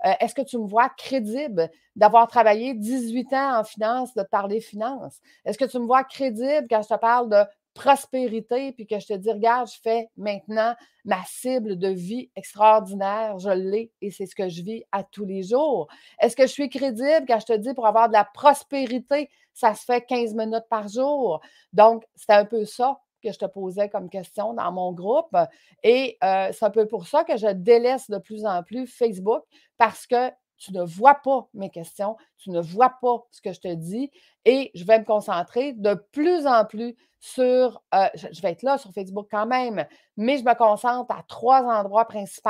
Euh, 0.06 0.12
est-ce 0.20 0.36
que 0.36 0.42
tu 0.42 0.58
me 0.58 0.68
vois 0.68 0.90
crédible 0.90 1.70
d'avoir 1.96 2.28
travaillé 2.28 2.74
18 2.74 3.34
ans 3.34 3.60
en 3.60 3.64
finance, 3.64 4.14
de 4.16 4.24
parler 4.24 4.60
finance? 4.60 5.20
Est-ce 5.46 5.58
que 5.58 5.66
tu 5.66 5.80
me 5.80 5.86
vois 5.86 6.04
crédible 6.04 6.68
quand 6.70 6.82
je 6.82 6.90
te 6.90 7.00
parle 7.00 7.30
de 7.30 7.44
prospérité, 7.76 8.72
puis 8.72 8.88
que 8.88 9.00
je 9.00 9.06
te 9.06 9.14
dis, 9.14 9.32
regarde, 9.32 9.68
je 9.68 9.80
fais 9.84 10.10
maintenant 10.18 10.74
ma 11.04 11.22
cible 11.28 11.78
de 11.78 11.90
vie 11.90 12.32
extraordinaire, 12.36 13.38
je 13.38 13.50
l'ai 13.50 13.92
et 14.02 14.10
c'est 14.10 14.26
ce 14.26 14.34
que 14.34 14.50
je 14.50 14.64
vis 14.64 14.84
à 14.92 15.04
tous 15.04 15.26
les 15.26 15.44
jours. 15.44 15.88
Est-ce 16.20 16.36
que 16.36 16.48
je 16.48 16.52
suis 16.52 16.70
crédible 16.70 17.26
quand 17.28 17.40
je 17.40 17.46
te 17.46 17.58
dis 17.58 17.74
pour 17.76 17.86
avoir 17.86 18.08
de 18.08 18.14
la 18.14 18.24
prospérité, 18.24 19.30
ça 19.54 19.76
se 19.76 19.84
fait 19.86 20.02
15 20.02 20.34
minutes 20.34 20.66
par 20.70 20.88
jour? 20.88 21.42
Donc, 21.74 22.04
c'est 22.16 22.32
un 22.32 22.46
peu 22.46 22.66
ça 22.66 23.00
que 23.22 23.32
je 23.32 23.38
te 23.38 23.46
posais 23.46 23.90
comme 23.90 24.10
question 24.10 24.54
dans 24.54 24.72
mon 24.72 24.94
groupe. 24.94 25.36
Et 25.84 26.18
euh, 26.24 26.50
c'est 26.54 26.66
un 26.66 26.72
peu 26.72 26.88
pour 26.88 27.08
ça 27.08 27.24
que 27.24 27.38
je 27.38 27.48
délaisse 27.48 28.10
de 28.10 28.20
plus 28.20 28.46
en 28.46 28.64
plus 28.64 28.88
Facebook 28.88 29.44
parce 29.78 30.08
que 30.08 30.32
tu 30.58 30.74
ne 30.74 30.84
vois 30.84 31.16
pas 31.16 31.48
mes 31.54 31.70
questions, 31.70 32.16
tu 32.38 32.50
ne 32.50 32.62
vois 32.62 32.94
pas 33.02 33.26
ce 33.32 33.42
que 33.42 33.54
je 33.54 33.60
te 33.60 33.74
dis 33.74 34.12
et 34.46 34.72
je 34.76 34.86
vais 34.86 35.00
me 35.00 35.06
concentrer 35.06 35.74
de 35.74 35.94
plus 36.12 36.48
en 36.48 36.66
plus 36.66 36.96
sur, 37.20 37.82
euh, 37.96 38.08
je 38.16 38.42
vais 38.42 38.52
être 38.52 38.62
là 38.62 38.78
sur 38.78 38.92
Facebook 38.94 39.28
quand 39.32 39.48
même, 39.48 39.86
mais 40.16 40.38
je 40.38 40.44
me 40.44 40.54
concentre 40.56 41.12
à 41.14 41.24
trois 41.28 41.64
endroits 41.64 42.06
principaux. 42.06 42.50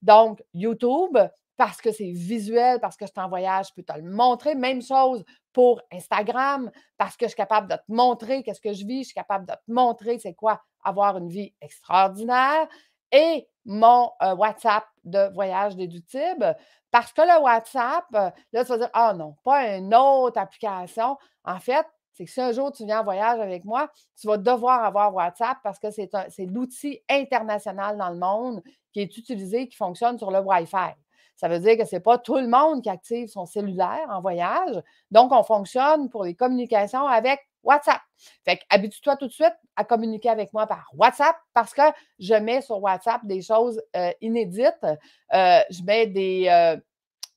Donc, 0.00 0.42
YouTube, 0.54 1.18
parce 1.60 1.82
que 1.82 1.92
c'est 1.92 2.10
visuel, 2.10 2.80
parce 2.80 2.96
que 2.96 3.04
je 3.04 3.10
suis 3.10 3.20
en 3.20 3.28
voyage, 3.28 3.66
je 3.68 3.74
peux 3.74 3.82
te 3.82 3.92
le 3.98 4.10
montrer. 4.10 4.54
Même 4.54 4.80
chose 4.80 5.22
pour 5.52 5.82
Instagram, 5.92 6.70
parce 6.96 7.18
que 7.18 7.26
je 7.26 7.30
suis 7.32 7.36
capable 7.36 7.68
de 7.68 7.74
te 7.74 7.82
montrer 7.88 8.42
qu'est-ce 8.42 8.62
que 8.62 8.72
je 8.72 8.86
vis, 8.86 9.00
je 9.02 9.08
suis 9.08 9.14
capable 9.14 9.44
de 9.44 9.52
te 9.52 9.70
montrer 9.70 10.18
c'est 10.18 10.32
quoi 10.32 10.62
avoir 10.82 11.18
une 11.18 11.28
vie 11.28 11.52
extraordinaire. 11.60 12.66
Et 13.12 13.48
mon 13.64 14.10
WhatsApp 14.20 14.84
de 15.04 15.32
voyage 15.34 15.76
déductible, 15.76 16.56
parce 16.90 17.12
que 17.12 17.22
le 17.22 17.40
WhatsApp, 17.42 18.04
là, 18.10 18.32
tu 18.52 18.64
vas 18.64 18.78
dire, 18.78 18.90
ah 18.92 19.12
non, 19.14 19.36
pas 19.44 19.76
une 19.76 19.94
autre 19.94 20.38
application. 20.38 21.16
En 21.44 21.60
fait, 21.60 21.86
c'est 22.12 22.24
que 22.24 22.30
si 22.30 22.40
un 22.40 22.52
jour 22.52 22.72
tu 22.72 22.84
viens 22.84 23.00
en 23.00 23.04
voyage 23.04 23.40
avec 23.40 23.64
moi, 23.64 23.88
tu 24.20 24.26
vas 24.26 24.36
devoir 24.36 24.84
avoir 24.84 25.14
WhatsApp 25.14 25.58
parce 25.62 25.78
que 25.78 25.90
c'est 25.90 26.10
l'outil 26.46 27.00
international 27.08 27.96
dans 27.96 28.10
le 28.10 28.18
monde 28.18 28.62
qui 28.92 29.00
est 29.00 29.16
utilisé, 29.16 29.68
qui 29.68 29.76
fonctionne 29.76 30.18
sur 30.18 30.30
le 30.30 30.40
Wi-Fi. 30.40 30.94
Ça 31.36 31.48
veut 31.48 31.60
dire 31.60 31.78
que 31.78 31.86
ce 31.86 31.96
n'est 31.96 32.00
pas 32.00 32.18
tout 32.18 32.36
le 32.36 32.48
monde 32.48 32.82
qui 32.82 32.90
active 32.90 33.28
son 33.28 33.46
cellulaire 33.46 34.06
en 34.10 34.20
voyage. 34.20 34.82
Donc, 35.10 35.32
on 35.32 35.42
fonctionne 35.42 36.10
pour 36.10 36.24
les 36.24 36.34
communications 36.34 37.06
avec 37.06 37.40
WhatsApp. 37.62 38.00
Fait 38.44 38.56
que 38.56 38.62
habitue-toi 38.70 39.16
tout 39.16 39.26
de 39.26 39.32
suite 39.32 39.54
à 39.76 39.84
communiquer 39.84 40.30
avec 40.30 40.52
moi 40.52 40.66
par 40.66 40.86
WhatsApp 40.94 41.36
parce 41.54 41.72
que 41.72 41.82
je 42.18 42.34
mets 42.34 42.60
sur 42.60 42.82
WhatsApp 42.82 43.24
des 43.24 43.42
choses 43.42 43.82
euh, 43.96 44.10
inédites. 44.20 44.84
Euh, 44.84 45.60
je 45.70 45.82
mets 45.82 46.06
des. 46.06 46.46
Euh, 46.48 46.76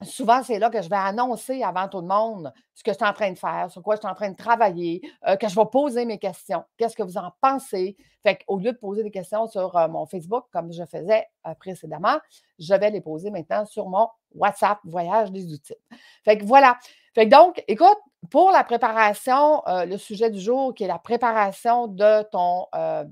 souvent, 0.02 0.44
c'est 0.44 0.60
là 0.60 0.70
que 0.70 0.82
je 0.82 0.90
vais 0.90 0.96
annoncer 0.96 1.64
avant 1.64 1.88
tout 1.88 2.02
le 2.02 2.08
monde 2.08 2.52
ce 2.74 2.84
que 2.84 2.92
je 2.92 2.98
suis 2.98 3.06
en 3.06 3.14
train 3.14 3.32
de 3.32 3.38
faire, 3.38 3.70
sur 3.72 3.82
quoi 3.82 3.96
je 3.96 4.02
suis 4.02 4.10
en 4.10 4.16
train 4.16 4.32
de 4.32 4.36
travailler, 4.36 5.00
que 5.40 5.48
je 5.48 5.56
vais 5.56 5.66
poser 5.72 6.04
mes 6.06 6.18
questions. 6.18 6.64
Qu'est-ce 6.76 6.96
que 6.96 7.04
vous 7.04 7.18
en 7.18 7.32
pensez? 7.40 7.96
Fait 8.22 8.38
qu'au 8.44 8.58
lieu 8.58 8.74
de 8.74 8.78
poser 8.78 9.04
des 9.04 9.12
questions 9.12 9.48
sur 9.48 9.74
mon 9.90 10.06
Facebook, 10.06 10.46
comme 10.52 10.74
je 10.74 10.84
faisais 10.84 11.26
précédemment, 11.60 12.18
je 12.60 12.74
vais 12.74 12.90
les 12.90 13.00
poser 13.00 13.30
maintenant 13.30 13.66
sur 13.66 13.88
mon 13.88 14.10
WhatsApp 14.34 14.80
Voyage 14.84 15.32
des 15.32 15.54
outils. 15.54 15.78
Fait 16.26 16.38
que 16.38 16.44
voilà. 16.44 16.78
Fait 17.14 17.26
que 17.26 17.30
donc, 17.32 17.64
écoute, 17.68 17.98
pour 18.32 18.52
la 18.52 18.64
préparation, 18.64 19.66
euh, 19.68 19.86
le 19.86 19.98
sujet 19.98 20.30
du 20.30 20.40
jour 20.40 20.74
qui 20.74 20.84
est 20.84 20.88
la 20.88 21.00
préparation 21.00 21.88
de 21.88 22.24
ton, 22.32 22.68
euh, 22.76 23.04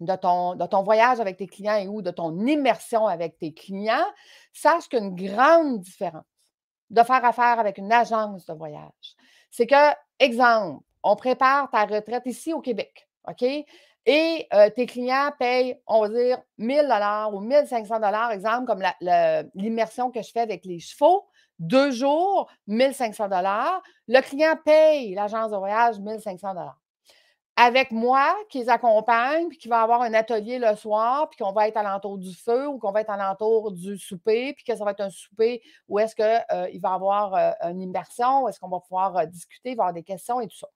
de 0.00 0.16
ton, 0.16 0.54
de 0.54 0.66
ton 0.66 0.82
voyage 0.82 1.20
avec 1.20 1.36
tes 1.36 1.46
clients 1.46 1.76
et 1.76 1.88
ou 1.88 2.02
de 2.02 2.10
ton 2.10 2.38
immersion 2.46 3.06
avec 3.06 3.38
tes 3.38 3.52
clients, 3.52 4.06
sache 4.52 4.88
qu'une 4.88 5.14
grande 5.14 5.80
différence 5.80 6.24
de 6.90 7.02
faire 7.02 7.24
affaire 7.24 7.58
avec 7.58 7.78
une 7.78 7.92
agence 7.92 8.46
de 8.46 8.54
voyage, 8.54 9.16
c'est 9.50 9.66
que, 9.66 9.92
exemple, 10.20 10.82
on 11.02 11.16
prépare 11.16 11.70
ta 11.70 11.84
retraite 11.84 12.22
ici 12.26 12.52
au 12.52 12.60
Québec, 12.60 13.08
OK? 13.28 13.42
Et 14.08 14.46
euh, 14.54 14.70
tes 14.70 14.86
clients 14.86 15.32
payent, 15.38 15.80
on 15.88 16.02
va 16.02 16.08
dire, 16.08 16.38
1000 16.58 16.82
dollars 16.82 17.34
ou 17.34 17.40
1500 17.40 17.96
dollars, 17.96 18.30
exemple, 18.30 18.66
comme 18.66 18.82
l'immersion 19.54 20.12
que 20.12 20.22
je 20.22 20.30
fais 20.30 20.40
avec 20.40 20.64
les 20.64 20.78
chevaux 20.78 21.26
deux 21.58 21.90
jours, 21.90 22.48
1500 22.66 23.28
dollars. 23.28 23.82
Le 24.08 24.20
client 24.20 24.56
paye 24.64 25.14
l'agence 25.14 25.50
de 25.50 25.56
voyage 25.56 25.98
1500 25.98 26.54
dollars. 26.54 26.78
Avec 27.58 27.90
moi, 27.90 28.36
qui 28.50 28.58
les 28.58 28.68
accompagne, 28.68 29.48
puis 29.48 29.56
qui 29.56 29.68
va 29.68 29.80
avoir 29.80 30.02
un 30.02 30.12
atelier 30.12 30.58
le 30.58 30.76
soir, 30.76 31.30
puis 31.30 31.42
qu'on 31.42 31.52
va 31.52 31.68
être 31.68 31.78
à 31.78 31.82
l'entour 31.82 32.18
du 32.18 32.34
feu 32.34 32.68
ou 32.68 32.78
qu'on 32.78 32.92
va 32.92 33.00
être 33.00 33.08
à 33.08 33.16
l'entour 33.16 33.72
du 33.72 33.96
souper, 33.96 34.52
puis 34.52 34.62
que 34.62 34.76
ça 34.76 34.84
va 34.84 34.90
être 34.90 35.00
un 35.00 35.08
souper 35.08 35.62
où 35.88 35.98
est-ce 35.98 36.14
qu'il 36.14 36.24
euh, 36.24 36.44
va 36.50 36.68
y 36.68 36.80
avoir 36.84 37.34
euh, 37.34 37.52
une 37.70 37.80
immersion, 37.80 38.42
où 38.42 38.48
est-ce 38.48 38.60
qu'on 38.60 38.68
va 38.68 38.80
pouvoir 38.80 39.16
euh, 39.16 39.24
discuter, 39.24 39.72
avoir 39.72 39.94
des 39.94 40.02
questions 40.02 40.38
et 40.42 40.48
tout 40.48 40.58
ça. 40.58 40.68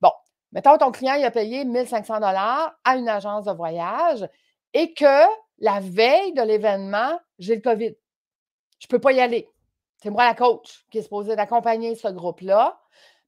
Bon, 0.00 0.12
mettons 0.52 0.78
ton 0.78 0.92
client, 0.92 1.14
il 1.14 1.24
a 1.24 1.32
payé 1.32 1.64
1500 1.64 2.20
dollars 2.20 2.72
à 2.84 2.96
une 2.96 3.08
agence 3.08 3.46
de 3.46 3.52
voyage 3.52 4.28
et 4.74 4.94
que 4.94 5.26
la 5.58 5.80
veille 5.80 6.34
de 6.34 6.42
l'événement, 6.42 7.18
j'ai 7.40 7.56
le 7.56 7.62
COVID. 7.62 7.96
Je 8.78 8.86
ne 8.86 8.88
peux 8.88 9.00
pas 9.00 9.10
y 9.10 9.20
aller 9.20 9.48
c'est 9.98 10.10
moi 10.10 10.24
la 10.24 10.34
coach 10.34 10.84
qui 10.90 10.98
est 10.98 11.02
supposée 11.02 11.36
d'accompagner 11.36 11.94
ce 11.94 12.08
groupe-là, 12.08 12.80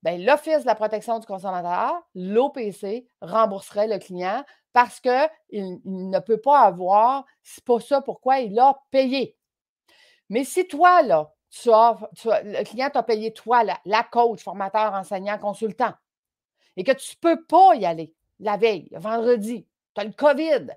ben, 0.02 0.24
l'Office 0.24 0.62
de 0.62 0.66
la 0.66 0.74
protection 0.74 1.18
du 1.18 1.26
consommateur, 1.26 2.02
l'OPC, 2.14 3.06
rembourserait 3.20 3.88
le 3.88 3.98
client 3.98 4.44
parce 4.72 5.00
qu'il 5.00 5.28
il 5.50 5.80
ne 5.84 6.18
peut 6.20 6.40
pas 6.40 6.60
avoir, 6.60 7.26
c'est 7.42 7.64
pas 7.64 7.80
ça 7.80 8.00
pourquoi 8.00 8.38
il 8.38 8.58
a 8.58 8.80
payé. 8.90 9.36
Mais 10.28 10.44
si 10.44 10.66
toi, 10.66 11.02
là, 11.02 11.32
tu 11.50 11.70
as, 11.72 11.98
le 12.24 12.64
client 12.64 12.88
t'a 12.90 13.02
payé, 13.02 13.32
toi, 13.32 13.64
la, 13.64 13.78
la, 13.84 14.04
coach, 14.04 14.42
formateur, 14.42 14.94
enseignant, 14.94 15.38
consultant, 15.38 15.92
et 16.76 16.84
que 16.84 16.92
tu 16.92 17.16
ne 17.16 17.20
peux 17.20 17.44
pas 17.44 17.74
y 17.74 17.84
aller 17.84 18.14
la 18.38 18.56
veille, 18.56 18.88
vendredi, 18.92 19.66
tu 19.94 20.00
as 20.00 20.04
le 20.04 20.12
COVID, 20.12 20.68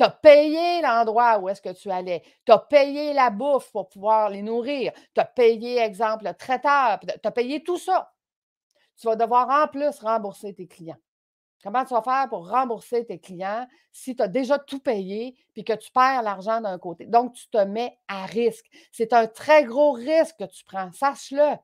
tu 0.00 0.04
as 0.04 0.10
payé 0.10 0.80
l'endroit 0.80 1.38
où 1.38 1.50
est-ce 1.50 1.60
que 1.60 1.74
tu 1.74 1.90
allais. 1.90 2.22
Tu 2.46 2.52
as 2.52 2.58
payé 2.58 3.12
la 3.12 3.28
bouffe 3.28 3.70
pour 3.70 3.90
pouvoir 3.90 4.30
les 4.30 4.40
nourrir. 4.40 4.92
Tu 5.14 5.20
as 5.20 5.26
payé, 5.26 5.76
exemple, 5.76 6.24
le 6.24 6.32
traiteur. 6.32 6.98
Tu 7.00 7.28
as 7.28 7.30
payé 7.30 7.62
tout 7.62 7.76
ça. 7.76 8.10
Tu 8.98 9.06
vas 9.06 9.16
devoir 9.16 9.50
en 9.50 9.68
plus 9.68 9.98
rembourser 9.98 10.54
tes 10.54 10.66
clients. 10.66 10.96
Comment 11.62 11.84
tu 11.84 11.92
vas 11.92 12.00
faire 12.00 12.30
pour 12.30 12.48
rembourser 12.48 13.04
tes 13.04 13.18
clients 13.18 13.66
si 13.92 14.16
tu 14.16 14.22
as 14.22 14.28
déjà 14.28 14.58
tout 14.58 14.80
payé 14.80 15.36
puis 15.52 15.64
que 15.64 15.74
tu 15.74 15.90
perds 15.92 16.22
l'argent 16.22 16.62
d'un 16.62 16.78
côté? 16.78 17.04
Donc, 17.04 17.34
tu 17.34 17.50
te 17.50 17.62
mets 17.62 17.98
à 18.08 18.24
risque. 18.24 18.64
C'est 18.92 19.12
un 19.12 19.26
très 19.26 19.64
gros 19.64 19.92
risque 19.92 20.38
que 20.38 20.44
tu 20.44 20.64
prends. 20.64 20.90
Sache-le. 20.92 21.56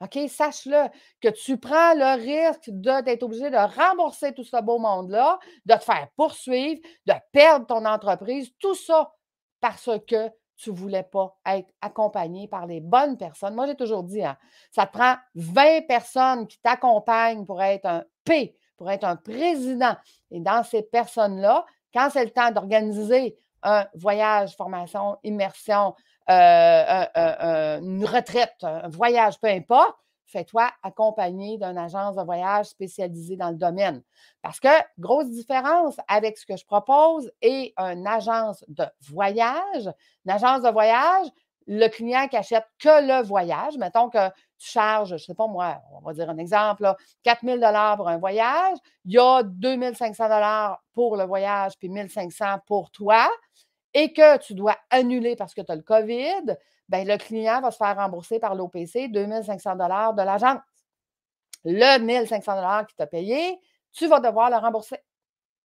OK? 0.00 0.18
Sache-le 0.28 0.88
que 1.20 1.28
tu 1.28 1.58
prends 1.58 1.94
le 1.94 2.20
risque 2.20 2.70
d'être 3.04 3.22
obligé 3.22 3.50
de 3.50 3.56
rembourser 3.56 4.32
tout 4.34 4.44
ce 4.44 4.60
beau 4.62 4.78
monde-là, 4.78 5.38
de 5.64 5.74
te 5.74 5.82
faire 5.82 6.08
poursuivre, 6.16 6.80
de 7.06 7.14
perdre 7.32 7.66
ton 7.66 7.84
entreprise, 7.84 8.50
tout 8.58 8.74
ça 8.74 9.12
parce 9.60 9.90
que 10.06 10.30
tu 10.56 10.70
ne 10.70 10.76
voulais 10.76 11.02
pas 11.02 11.36
être 11.46 11.68
accompagné 11.80 12.48
par 12.48 12.66
les 12.66 12.80
bonnes 12.80 13.16
personnes. 13.16 13.54
Moi, 13.54 13.66
j'ai 13.66 13.74
toujours 13.74 14.04
dit, 14.04 14.24
hein, 14.24 14.36
ça 14.70 14.86
te 14.86 14.92
prend 14.92 15.16
20 15.34 15.86
personnes 15.86 16.46
qui 16.46 16.58
t'accompagnent 16.60 17.44
pour 17.44 17.62
être 17.62 17.86
un 17.86 18.04
P, 18.24 18.56
pour 18.76 18.90
être 18.90 19.04
un 19.04 19.16
président. 19.16 19.94
Et 20.30 20.40
dans 20.40 20.62
ces 20.62 20.82
personnes-là, 20.82 21.64
quand 21.92 22.08
c'est 22.10 22.24
le 22.24 22.30
temps 22.30 22.50
d'organiser 22.50 23.36
un 23.62 23.86
voyage, 23.94 24.56
formation, 24.56 25.16
immersion, 25.24 25.94
euh, 26.30 27.78
une 27.80 28.04
retraite, 28.04 28.56
un 28.62 28.88
voyage, 28.88 29.38
peu 29.40 29.48
importe, 29.48 29.96
fais-toi 30.26 30.70
accompagner 30.82 31.56
d'une 31.56 31.78
agence 31.78 32.16
de 32.16 32.22
voyage 32.22 32.66
spécialisée 32.66 33.36
dans 33.36 33.50
le 33.50 33.56
domaine. 33.56 34.02
Parce 34.42 34.60
que, 34.60 34.68
grosse 34.98 35.30
différence 35.30 35.96
avec 36.08 36.36
ce 36.38 36.46
que 36.46 36.56
je 36.56 36.64
propose 36.64 37.30
et 37.42 37.72
une 37.76 38.06
agence 38.06 38.64
de 38.68 38.84
voyage. 39.08 39.92
Une 40.24 40.32
agence 40.32 40.62
de 40.62 40.70
voyage, 40.70 41.28
le 41.66 41.88
client 41.88 42.28
qui 42.28 42.36
achète 42.36 42.66
que 42.78 43.06
le 43.06 43.24
voyage, 43.24 43.76
mettons 43.78 44.08
que 44.08 44.30
tu 44.58 44.68
charges, 44.70 45.10
je 45.10 45.14
ne 45.14 45.18
sais 45.18 45.34
pas 45.34 45.46
moi, 45.46 45.80
on 45.92 46.00
va 46.00 46.12
dire 46.12 46.30
un 46.30 46.38
exemple, 46.38 46.94
4 47.22 47.44
000 47.44 47.58
pour 47.96 48.08
un 48.08 48.18
voyage, 48.18 48.78
il 49.04 49.12
y 49.12 49.18
a 49.18 49.42
2 49.42 49.94
500 49.94 50.76
pour 50.92 51.16
le 51.16 51.24
voyage, 51.24 51.72
puis 51.78 51.90
1 51.90 52.08
500 52.08 52.60
pour 52.66 52.90
toi 52.90 53.28
et 53.94 54.12
que 54.12 54.36
tu 54.38 54.54
dois 54.54 54.76
annuler 54.90 55.36
parce 55.36 55.54
que 55.54 55.62
tu 55.62 55.72
as 55.72 55.76
le 55.76 55.82
COVID, 55.82 56.54
bien, 56.88 57.04
le 57.04 57.16
client 57.16 57.62
va 57.62 57.70
se 57.70 57.78
faire 57.78 57.96
rembourser 57.96 58.38
par 58.38 58.54
l'OPC 58.54 59.08
2500 59.10 59.74
de 59.76 60.22
l'agence. 60.22 60.60
Le 61.64 61.98
1500 61.98 62.84
qu'il 62.84 62.96
t'a 62.96 63.06
payé, 63.06 63.58
tu 63.92 64.06
vas 64.06 64.20
devoir 64.20 64.50
le 64.50 64.56
rembourser. 64.56 64.98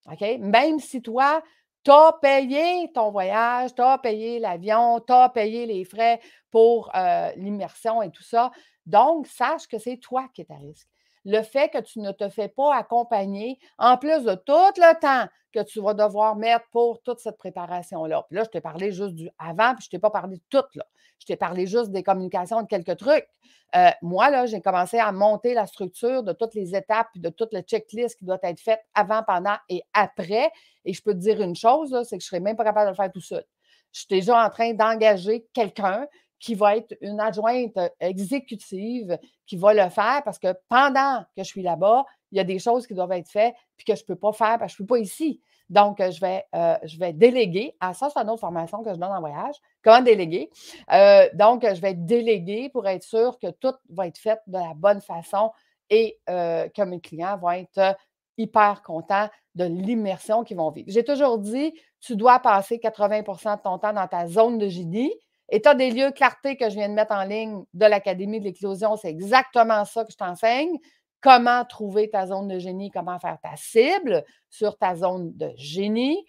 OK? 0.10 0.22
Même 0.40 0.80
si 0.80 1.02
toi, 1.02 1.44
tu 1.84 1.92
as 1.92 2.14
payé 2.22 2.92
ton 2.94 3.12
voyage, 3.12 3.74
tu 3.76 3.82
as 3.82 3.98
payé 3.98 4.40
l'avion, 4.40 5.00
tu 5.00 5.14
as 5.14 5.30
payé 5.30 5.66
les 5.66 5.84
frais 5.86 6.20
pour 6.52 6.92
euh, 6.96 7.32
l'immersion 7.38 8.02
et 8.02 8.12
tout 8.12 8.24
ça. 8.24 8.52
Donc, 8.86 9.28
sache 9.28 9.68
que 9.68 9.78
c'est 9.80 9.98
toi 9.98 10.28
qui 10.34 10.42
es 10.42 10.52
à 10.52 10.58
risque. 10.58 10.91
Le 11.26 11.42
fait 11.42 11.70
que 11.70 11.80
tu 11.80 12.00
ne 12.00 12.12
te 12.12 12.30
fais 12.30 12.48
pas 12.48 12.76
accompagner, 12.76 13.60
en 13.78 13.98
plus 13.98 14.24
de 14.24 14.36
tout 14.36 14.54
le 14.78 15.00
temps 15.00 15.28
que 15.54 15.62
tu 15.64 15.82
vas 15.82 15.94
devoir 15.94 16.36
mettre 16.36 16.66
pour 16.72 17.02
toute 17.04 17.20
cette 17.20 17.38
préparation-là. 17.38 18.26
Puis 18.30 18.38
là, 18.38 18.44
je 18.44 18.50
t'ai 18.50 18.62
parlé 18.62 18.92
juste 18.92 19.16
du 19.16 19.30
avant, 19.38 19.76
puis 19.76 19.84
je 19.84 19.88
ne 19.88 19.92
t'ai 19.92 20.00
pas 20.00 20.10
parlé 20.10 20.38
de 20.38 20.44
tout, 20.50 20.66
là. 20.76 20.86
Je 21.20 21.26
t'ai 21.28 21.36
parlé 21.36 21.68
juste 21.68 21.92
des 21.92 22.02
communications, 22.02 22.64
de 22.64 22.68
quelques 22.68 22.98
trucs. 22.98 23.28
Euh, 23.76 23.92
moi, 24.02 24.32
là, 24.32 24.48
j'ai 24.48 24.60
commencé 24.60 24.98
à 24.98 25.12
monter 25.12 25.54
la 25.54 25.68
structure 25.68 26.24
de 26.24 26.34
toutes 26.34 26.56
les 26.56 26.76
étapes, 26.76 27.10
de 27.16 27.30
toute 27.30 27.54
le 27.54 27.62
checklist 27.62 28.18
qui 28.18 28.26
doit 28.26 28.40
être 28.42 28.60
faite 28.60 28.82
avant, 28.96 29.22
pendant 29.22 29.56
et 29.70 29.84
après. 29.94 30.52
Et 30.84 30.94
je 30.94 31.02
peux 31.04 31.14
te 31.14 31.20
dire 31.20 31.40
une 31.42 31.56
chose, 31.56 31.90
c'est 32.10 32.18
que 32.18 32.24
je 32.24 32.28
ne 32.28 32.30
serais 32.30 32.40
même 32.40 32.56
pas 32.56 32.64
capable 32.64 32.88
de 32.88 32.92
le 32.92 32.96
faire 32.96 33.12
tout 33.12 33.22
seul. 33.22 33.46
Je 33.92 34.00
suis 34.00 34.08
déjà 34.10 34.44
en 34.44 34.50
train 34.50 34.74
d'engager 34.74 35.46
quelqu'un 35.54 36.08
qui 36.42 36.56
va 36.56 36.76
être 36.76 36.98
une 37.02 37.20
adjointe 37.20 37.78
exécutive 38.00 39.18
qui 39.46 39.56
va 39.56 39.74
le 39.74 39.90
faire 39.90 40.22
parce 40.26 40.40
que 40.40 40.54
pendant 40.68 41.24
que 41.38 41.44
je 41.44 41.48
suis 41.48 41.62
là-bas, 41.62 42.04
il 42.32 42.38
y 42.38 42.42
a 42.42 42.44
des 42.44 42.58
choses 42.58 42.88
qui 42.88 42.96
doivent 42.96 43.12
être 43.12 43.30
faites 43.30 43.54
puis 43.78 43.86
que 43.86 43.96
je 43.96 44.02
ne 44.02 44.08
peux 44.08 44.16
pas 44.16 44.34
faire 44.34 44.58
parce 44.58 44.74
que 44.74 44.78
je 44.78 44.84
ne 44.84 44.88
suis 44.88 44.88
pas 44.88 44.98
ici. 44.98 45.42
Donc, 45.70 46.00
je 46.02 46.20
vais, 46.20 46.44
euh, 46.54 46.76
je 46.84 47.00
vais 47.00 47.14
déléguer. 47.14 47.78
Ah, 47.80 47.94
ça, 47.94 48.10
c'est 48.10 48.20
une 48.20 48.30
autre 48.30 48.42
formation 48.42 48.84
que 48.84 48.90
je 48.90 49.00
donne 49.00 49.12
en 49.12 49.22
voyage. 49.22 49.56
Comment 49.82 50.02
déléguer? 50.02 50.50
Euh, 50.92 51.30
donc, 51.34 51.64
je 51.64 51.80
vais 51.80 51.94
déléguer 51.94 52.68
pour 52.70 52.86
être 52.88 53.04
sûr 53.04 53.40
que 53.40 53.52
tout 53.52 53.74
va 53.90 54.08
être 54.08 54.18
fait 54.18 54.40
de 54.48 54.58
la 54.58 54.74
bonne 54.76 55.00
façon 55.00 55.52
et 55.90 56.20
euh, 56.30 56.68
que 56.70 56.82
mes 56.82 57.00
clients 57.00 57.38
vont 57.38 57.52
être 57.52 57.96
hyper 58.38 58.82
contents 58.82 59.30
de 59.56 59.64
l'immersion 59.64 60.44
qu'ils 60.44 60.58
vont 60.58 60.72
vivre. 60.72 60.90
J'ai 60.92 61.06
toujours 61.06 61.38
dit, 61.38 61.74
tu 62.02 62.16
dois 62.18 62.40
passer 62.40 62.78
80% 62.78 63.58
de 63.58 63.62
ton 63.62 63.78
temps 63.78 63.94
dans 63.94 64.08
ta 64.08 64.28
zone 64.28 64.58
de 64.58 64.68
génie. 64.68 65.14
État 65.52 65.76
des 65.76 65.92
lieux, 65.92 66.12
clarté 66.12 66.56
que 66.56 66.70
je 66.70 66.76
viens 66.76 66.88
de 66.88 66.94
mettre 66.94 67.14
en 67.14 67.26
ligne 67.26 67.66
de 67.74 67.86
l'Académie 67.86 68.40
de 68.40 68.46
l'éclosion, 68.46 68.96
c'est 68.96 69.10
exactement 69.10 69.84
ça 69.84 70.06
que 70.06 70.12
je 70.12 70.18
t'enseigne. 70.18 70.80
Comment 71.20 71.66
trouver 71.66 72.10
ta 72.10 72.26
zone 72.26 72.48
de 72.48 72.58
génie, 72.58 72.90
comment 72.90 73.20
faire 73.20 73.38
ta 73.44 73.56
cible 73.58 74.24
sur 74.50 74.78
ta 74.78 74.96
zone 74.96 75.36
de 75.36 75.52
génie? 75.56 76.26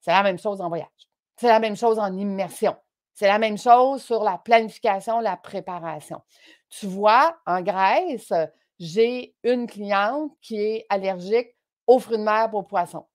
C'est 0.00 0.12
la 0.12 0.22
même 0.22 0.38
chose 0.38 0.60
en 0.60 0.68
voyage. 0.68 0.86
C'est 1.36 1.48
la 1.48 1.60
même 1.60 1.76
chose 1.76 1.98
en 1.98 2.14
immersion. 2.16 2.76
C'est 3.14 3.26
la 3.26 3.38
même 3.38 3.58
chose 3.58 4.02
sur 4.02 4.22
la 4.22 4.38
planification, 4.38 5.18
la 5.18 5.36
préparation. 5.36 6.20
Tu 6.68 6.86
vois, 6.86 7.36
en 7.46 7.62
Grèce, 7.62 8.32
j'ai 8.78 9.34
une 9.42 9.66
cliente 9.66 10.30
qui 10.40 10.60
est 10.60 10.86
allergique 10.88 11.56
aux 11.86 11.98
fruits 11.98 12.18
de 12.18 12.22
mer 12.22 12.48
pour 12.50 12.66
poissons. 12.66 13.06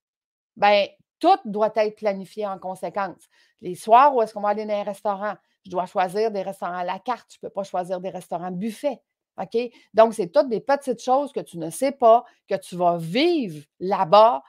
Bien, 0.57 0.87
tout 1.23 1.39
doit 1.45 1.71
être 1.75 1.95
planifié 1.95 2.45
en 2.45 2.59
conséquence. 2.59 3.29
Les 3.61 3.75
soirs 3.75 4.13
où 4.13 4.21
est-ce 4.21 4.33
qu'on 4.33 4.41
va 4.41 4.49
aller 4.49 4.65
dans 4.65 4.73
un 4.73 4.83
restaurant, 4.83 5.35
je 5.65 5.71
dois 5.71 5.85
choisir 5.85 6.31
des 6.31 6.41
restaurants 6.41 6.79
à 6.79 6.83
la 6.83 6.99
carte, 6.99 7.31
je 7.31 7.37
ne 7.41 7.47
peux 7.47 7.53
pas 7.53 7.63
choisir 7.63 8.01
des 8.01 8.09
restaurants 8.09 8.51
buffet. 8.51 9.01
OK? 9.41 9.57
Donc, 9.93 10.13
c'est 10.15 10.27
toutes 10.27 10.49
des 10.49 10.59
petites 10.59 11.01
choses 11.01 11.31
que 11.31 11.39
tu 11.39 11.57
ne 11.57 11.69
sais 11.69 11.93
pas, 11.93 12.25
que 12.49 12.55
tu 12.55 12.75
vas 12.75 12.97
vivre 12.97 13.65
là-bas, 13.79 14.43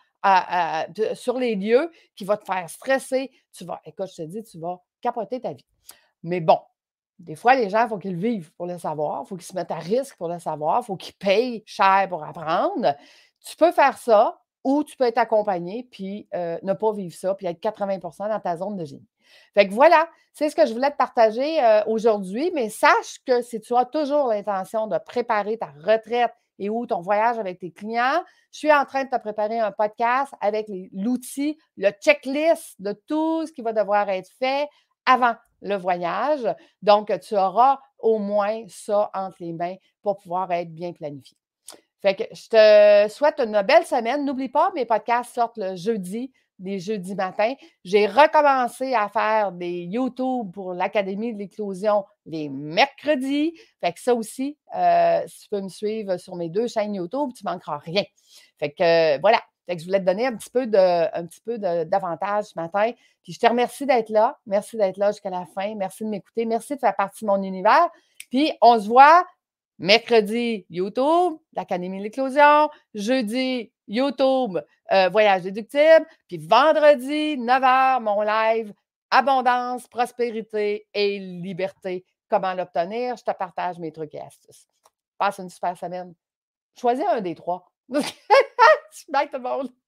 sur 1.15 1.39
les 1.39 1.55
lieux, 1.55 1.93
qui 2.17 2.25
va 2.25 2.37
te 2.37 2.45
faire 2.45 2.69
stresser. 2.69 3.31
Tu 3.53 3.65
vas, 3.65 3.81
écoute, 3.85 4.09
je 4.09 4.23
te 4.23 4.27
dis, 4.27 4.43
tu 4.43 4.59
vas 4.59 4.83
capoter 5.01 5.41
ta 5.41 5.53
vie. 5.53 5.67
Mais 6.25 6.41
bon, 6.41 6.59
des 7.21 7.37
fois, 7.37 7.55
les 7.55 7.71
gens, 7.71 7.85
il 7.85 7.89
faut 7.89 7.99
qu'ils 7.99 8.17
vivent 8.17 8.51
pour 8.55 8.67
le 8.67 8.79
savoir, 8.79 9.23
il 9.23 9.29
faut 9.29 9.37
qu'ils 9.37 9.47
se 9.47 9.55
mettent 9.55 9.71
à 9.71 9.79
risque 9.79 10.17
pour 10.17 10.29
le 10.29 10.41
savoir, 10.41 10.81
il 10.83 10.87
faut 10.87 10.97
qu'ils 10.97 11.15
payent 11.15 11.63
cher 11.67 12.09
pour 12.09 12.25
apprendre. 12.25 12.97
Tu 13.47 13.55
peux 13.55 13.71
faire 13.71 13.97
ça 13.97 14.41
ou 14.65 14.83
tu 14.83 14.97
peux 14.97 15.05
être 15.05 15.19
accompagné 15.19 15.87
puis 15.91 16.27
euh, 16.35 16.59
ne 16.63 16.73
pas 16.73 16.93
vivre 16.93 17.15
ça 17.15 17.35
puis 17.35 17.47
être 17.47 17.61
80% 17.61 18.29
dans 18.29 18.41
ta 18.41 18.57
zone 18.57 18.77
de 18.77 18.85
génie. 18.85 19.07
Fait 19.55 19.69
que 19.69 19.73
voilà, 19.73 20.09
c'est 20.33 20.51
ce 20.51 20.57
que 20.57 20.67
je 20.67 20.73
voulais 20.73 20.91
te 20.91 20.97
partager 20.97 21.63
euh, 21.63 21.83
aujourd'hui, 21.87 22.51
mais 22.55 22.69
sache 22.71 23.19
que 23.27 23.43
si 23.43 23.61
tu 23.61 23.75
as 23.77 23.85
toujours 23.85 24.29
l'intention 24.29 24.87
de 24.87 24.99
préparer 24.99 25.59
ta 25.59 25.73
retraite 25.85 26.33
et 26.59 26.71
ou 26.71 26.87
ton 26.87 27.01
voyage 27.01 27.39
avec 27.39 27.59
tes 27.59 27.73
clients, 27.73 28.23
je 28.53 28.59
suis 28.59 28.73
en 28.73 28.85
train 28.85 29.05
de 29.05 29.11
te 29.11 29.19
préparer 29.19 29.59
un 29.59 29.73
podcast 29.73 30.33
avec 30.41 30.67
l'outil, 30.93 31.59
le 31.77 31.91
checklist 31.91 32.81
de 32.81 32.93
tout 33.09 33.47
ce 33.47 33.53
qui 33.53 33.63
va 33.63 33.73
devoir 33.73 34.09
être 34.09 34.31
fait 34.39 34.69
avant 35.07 35.35
le 35.61 35.77
voyage. 35.77 36.47
Donc, 36.83 37.13
tu 37.21 37.37
auras 37.37 37.81
au 37.99 38.19
moins 38.19 38.63
ça 38.69 39.11
entre 39.15 39.37
les 39.41 39.53
mains 39.53 39.77
pour 40.03 40.19
pouvoir 40.19 40.51
être 40.53 40.73
bien 40.73 40.93
planifié. 40.93 41.37
Fait 42.05 42.15
que 42.15 42.25
je 42.33 42.49
te 42.49 43.11
souhaite 43.11 43.41
une 43.41 43.63
belle 43.63 43.87
semaine. 43.87 44.27
N'oublie 44.27 44.51
pas, 44.51 44.71
mes 44.75 44.85
podcasts 44.85 45.35
sortent 45.35 45.57
le 45.57 45.75
jeudi, 45.75 46.31
les 46.59 46.79
jeudis 46.79 47.15
matins. 47.15 47.55
J'ai 47.83 48.07
recommencé 48.07 48.93
à 48.93 49.09
faire 49.09 49.53
des 49.53 49.85
YouTube 49.85 50.53
pour 50.53 50.75
l'Académie 50.75 51.33
de 51.33 51.39
l'éclosion 51.39 52.05
les 52.27 52.51
mercredis. 52.51 53.55
Fait 53.81 53.95
que 53.95 54.01
ça 54.01 54.15
aussi, 54.15 54.59
euh, 54.77 55.23
si 55.27 55.45
tu 55.45 55.49
peux 55.49 55.63
me 55.63 55.71
suivre 55.71 56.19
sur 56.19 56.37
mes 56.37 56.51
deux 56.51 56.67
chaînes 56.67 56.95
YouTube, 56.95 57.31
tu 57.35 57.47
ne 57.47 57.53
manqueras 57.53 57.79
rien. 57.79 58.05
Fait 58.59 58.71
que 58.71 59.19
voilà. 59.23 59.41
Fait 59.67 59.77
que 59.77 59.81
je 59.81 59.87
voulais 59.87 60.01
te 60.01 60.05
donner 60.05 60.27
un 60.27 60.37
petit 60.37 60.51
peu 60.51 60.67
de, 60.67 60.77
un 60.77 61.25
petit 61.25 61.41
peu 61.41 61.57
d'avantage 61.59 62.45
ce 62.45 62.53
matin. 62.57 62.93
Puis 63.23 63.33
je 63.33 63.39
te 63.39 63.47
remercie 63.47 63.87
d'être 63.87 64.11
là. 64.11 64.39
Merci 64.45 64.77
d'être 64.77 64.99
là 64.99 65.11
jusqu'à 65.11 65.31
la 65.31 65.47
fin. 65.47 65.75
Merci 65.75 66.05
de 66.05 66.11
m'écouter. 66.11 66.45
Merci 66.45 66.75
de 66.75 66.81
faire 66.81 66.95
partie 66.95 67.25
de 67.25 67.31
mon 67.31 67.43
univers. 67.43 67.89
Puis 68.29 68.53
on 68.61 68.79
se 68.79 68.89
voit 68.89 69.25
Mercredi, 69.79 70.67
YouTube, 70.71 71.39
l'Académie 71.53 71.99
de 71.99 72.05
l'éclosion. 72.05 72.71
Jeudi, 72.95 73.73
YouTube, 73.89 74.59
euh, 74.93 75.09
Voyage 75.09 75.43
déductible. 75.43 76.07
Puis 76.29 76.39
vendredi, 76.39 77.37
9h, 77.37 78.01
mon 78.03 78.23
live 78.23 78.73
Abondance, 79.11 79.87
prospérité 79.87 80.89
et 80.93 81.19
liberté. 81.19 82.05
Comment 82.29 82.55
l'obtenir? 82.55 83.17
Je 83.17 83.23
te 83.23 83.31
partage 83.31 83.79
mes 83.79 83.93
trucs 83.93 84.15
et 84.15 84.21
astuces. 84.21 84.67
Passe 85.19 85.39
une 85.39 85.51
super 85.51 85.77
semaine. 85.77 86.15
Choisis 86.77 87.05
un 87.07 87.21
des 87.21 87.35
trois. 87.35 87.71
Bye 87.89 89.29
tout 89.31 89.37
le 89.37 89.41
monde. 89.41 89.84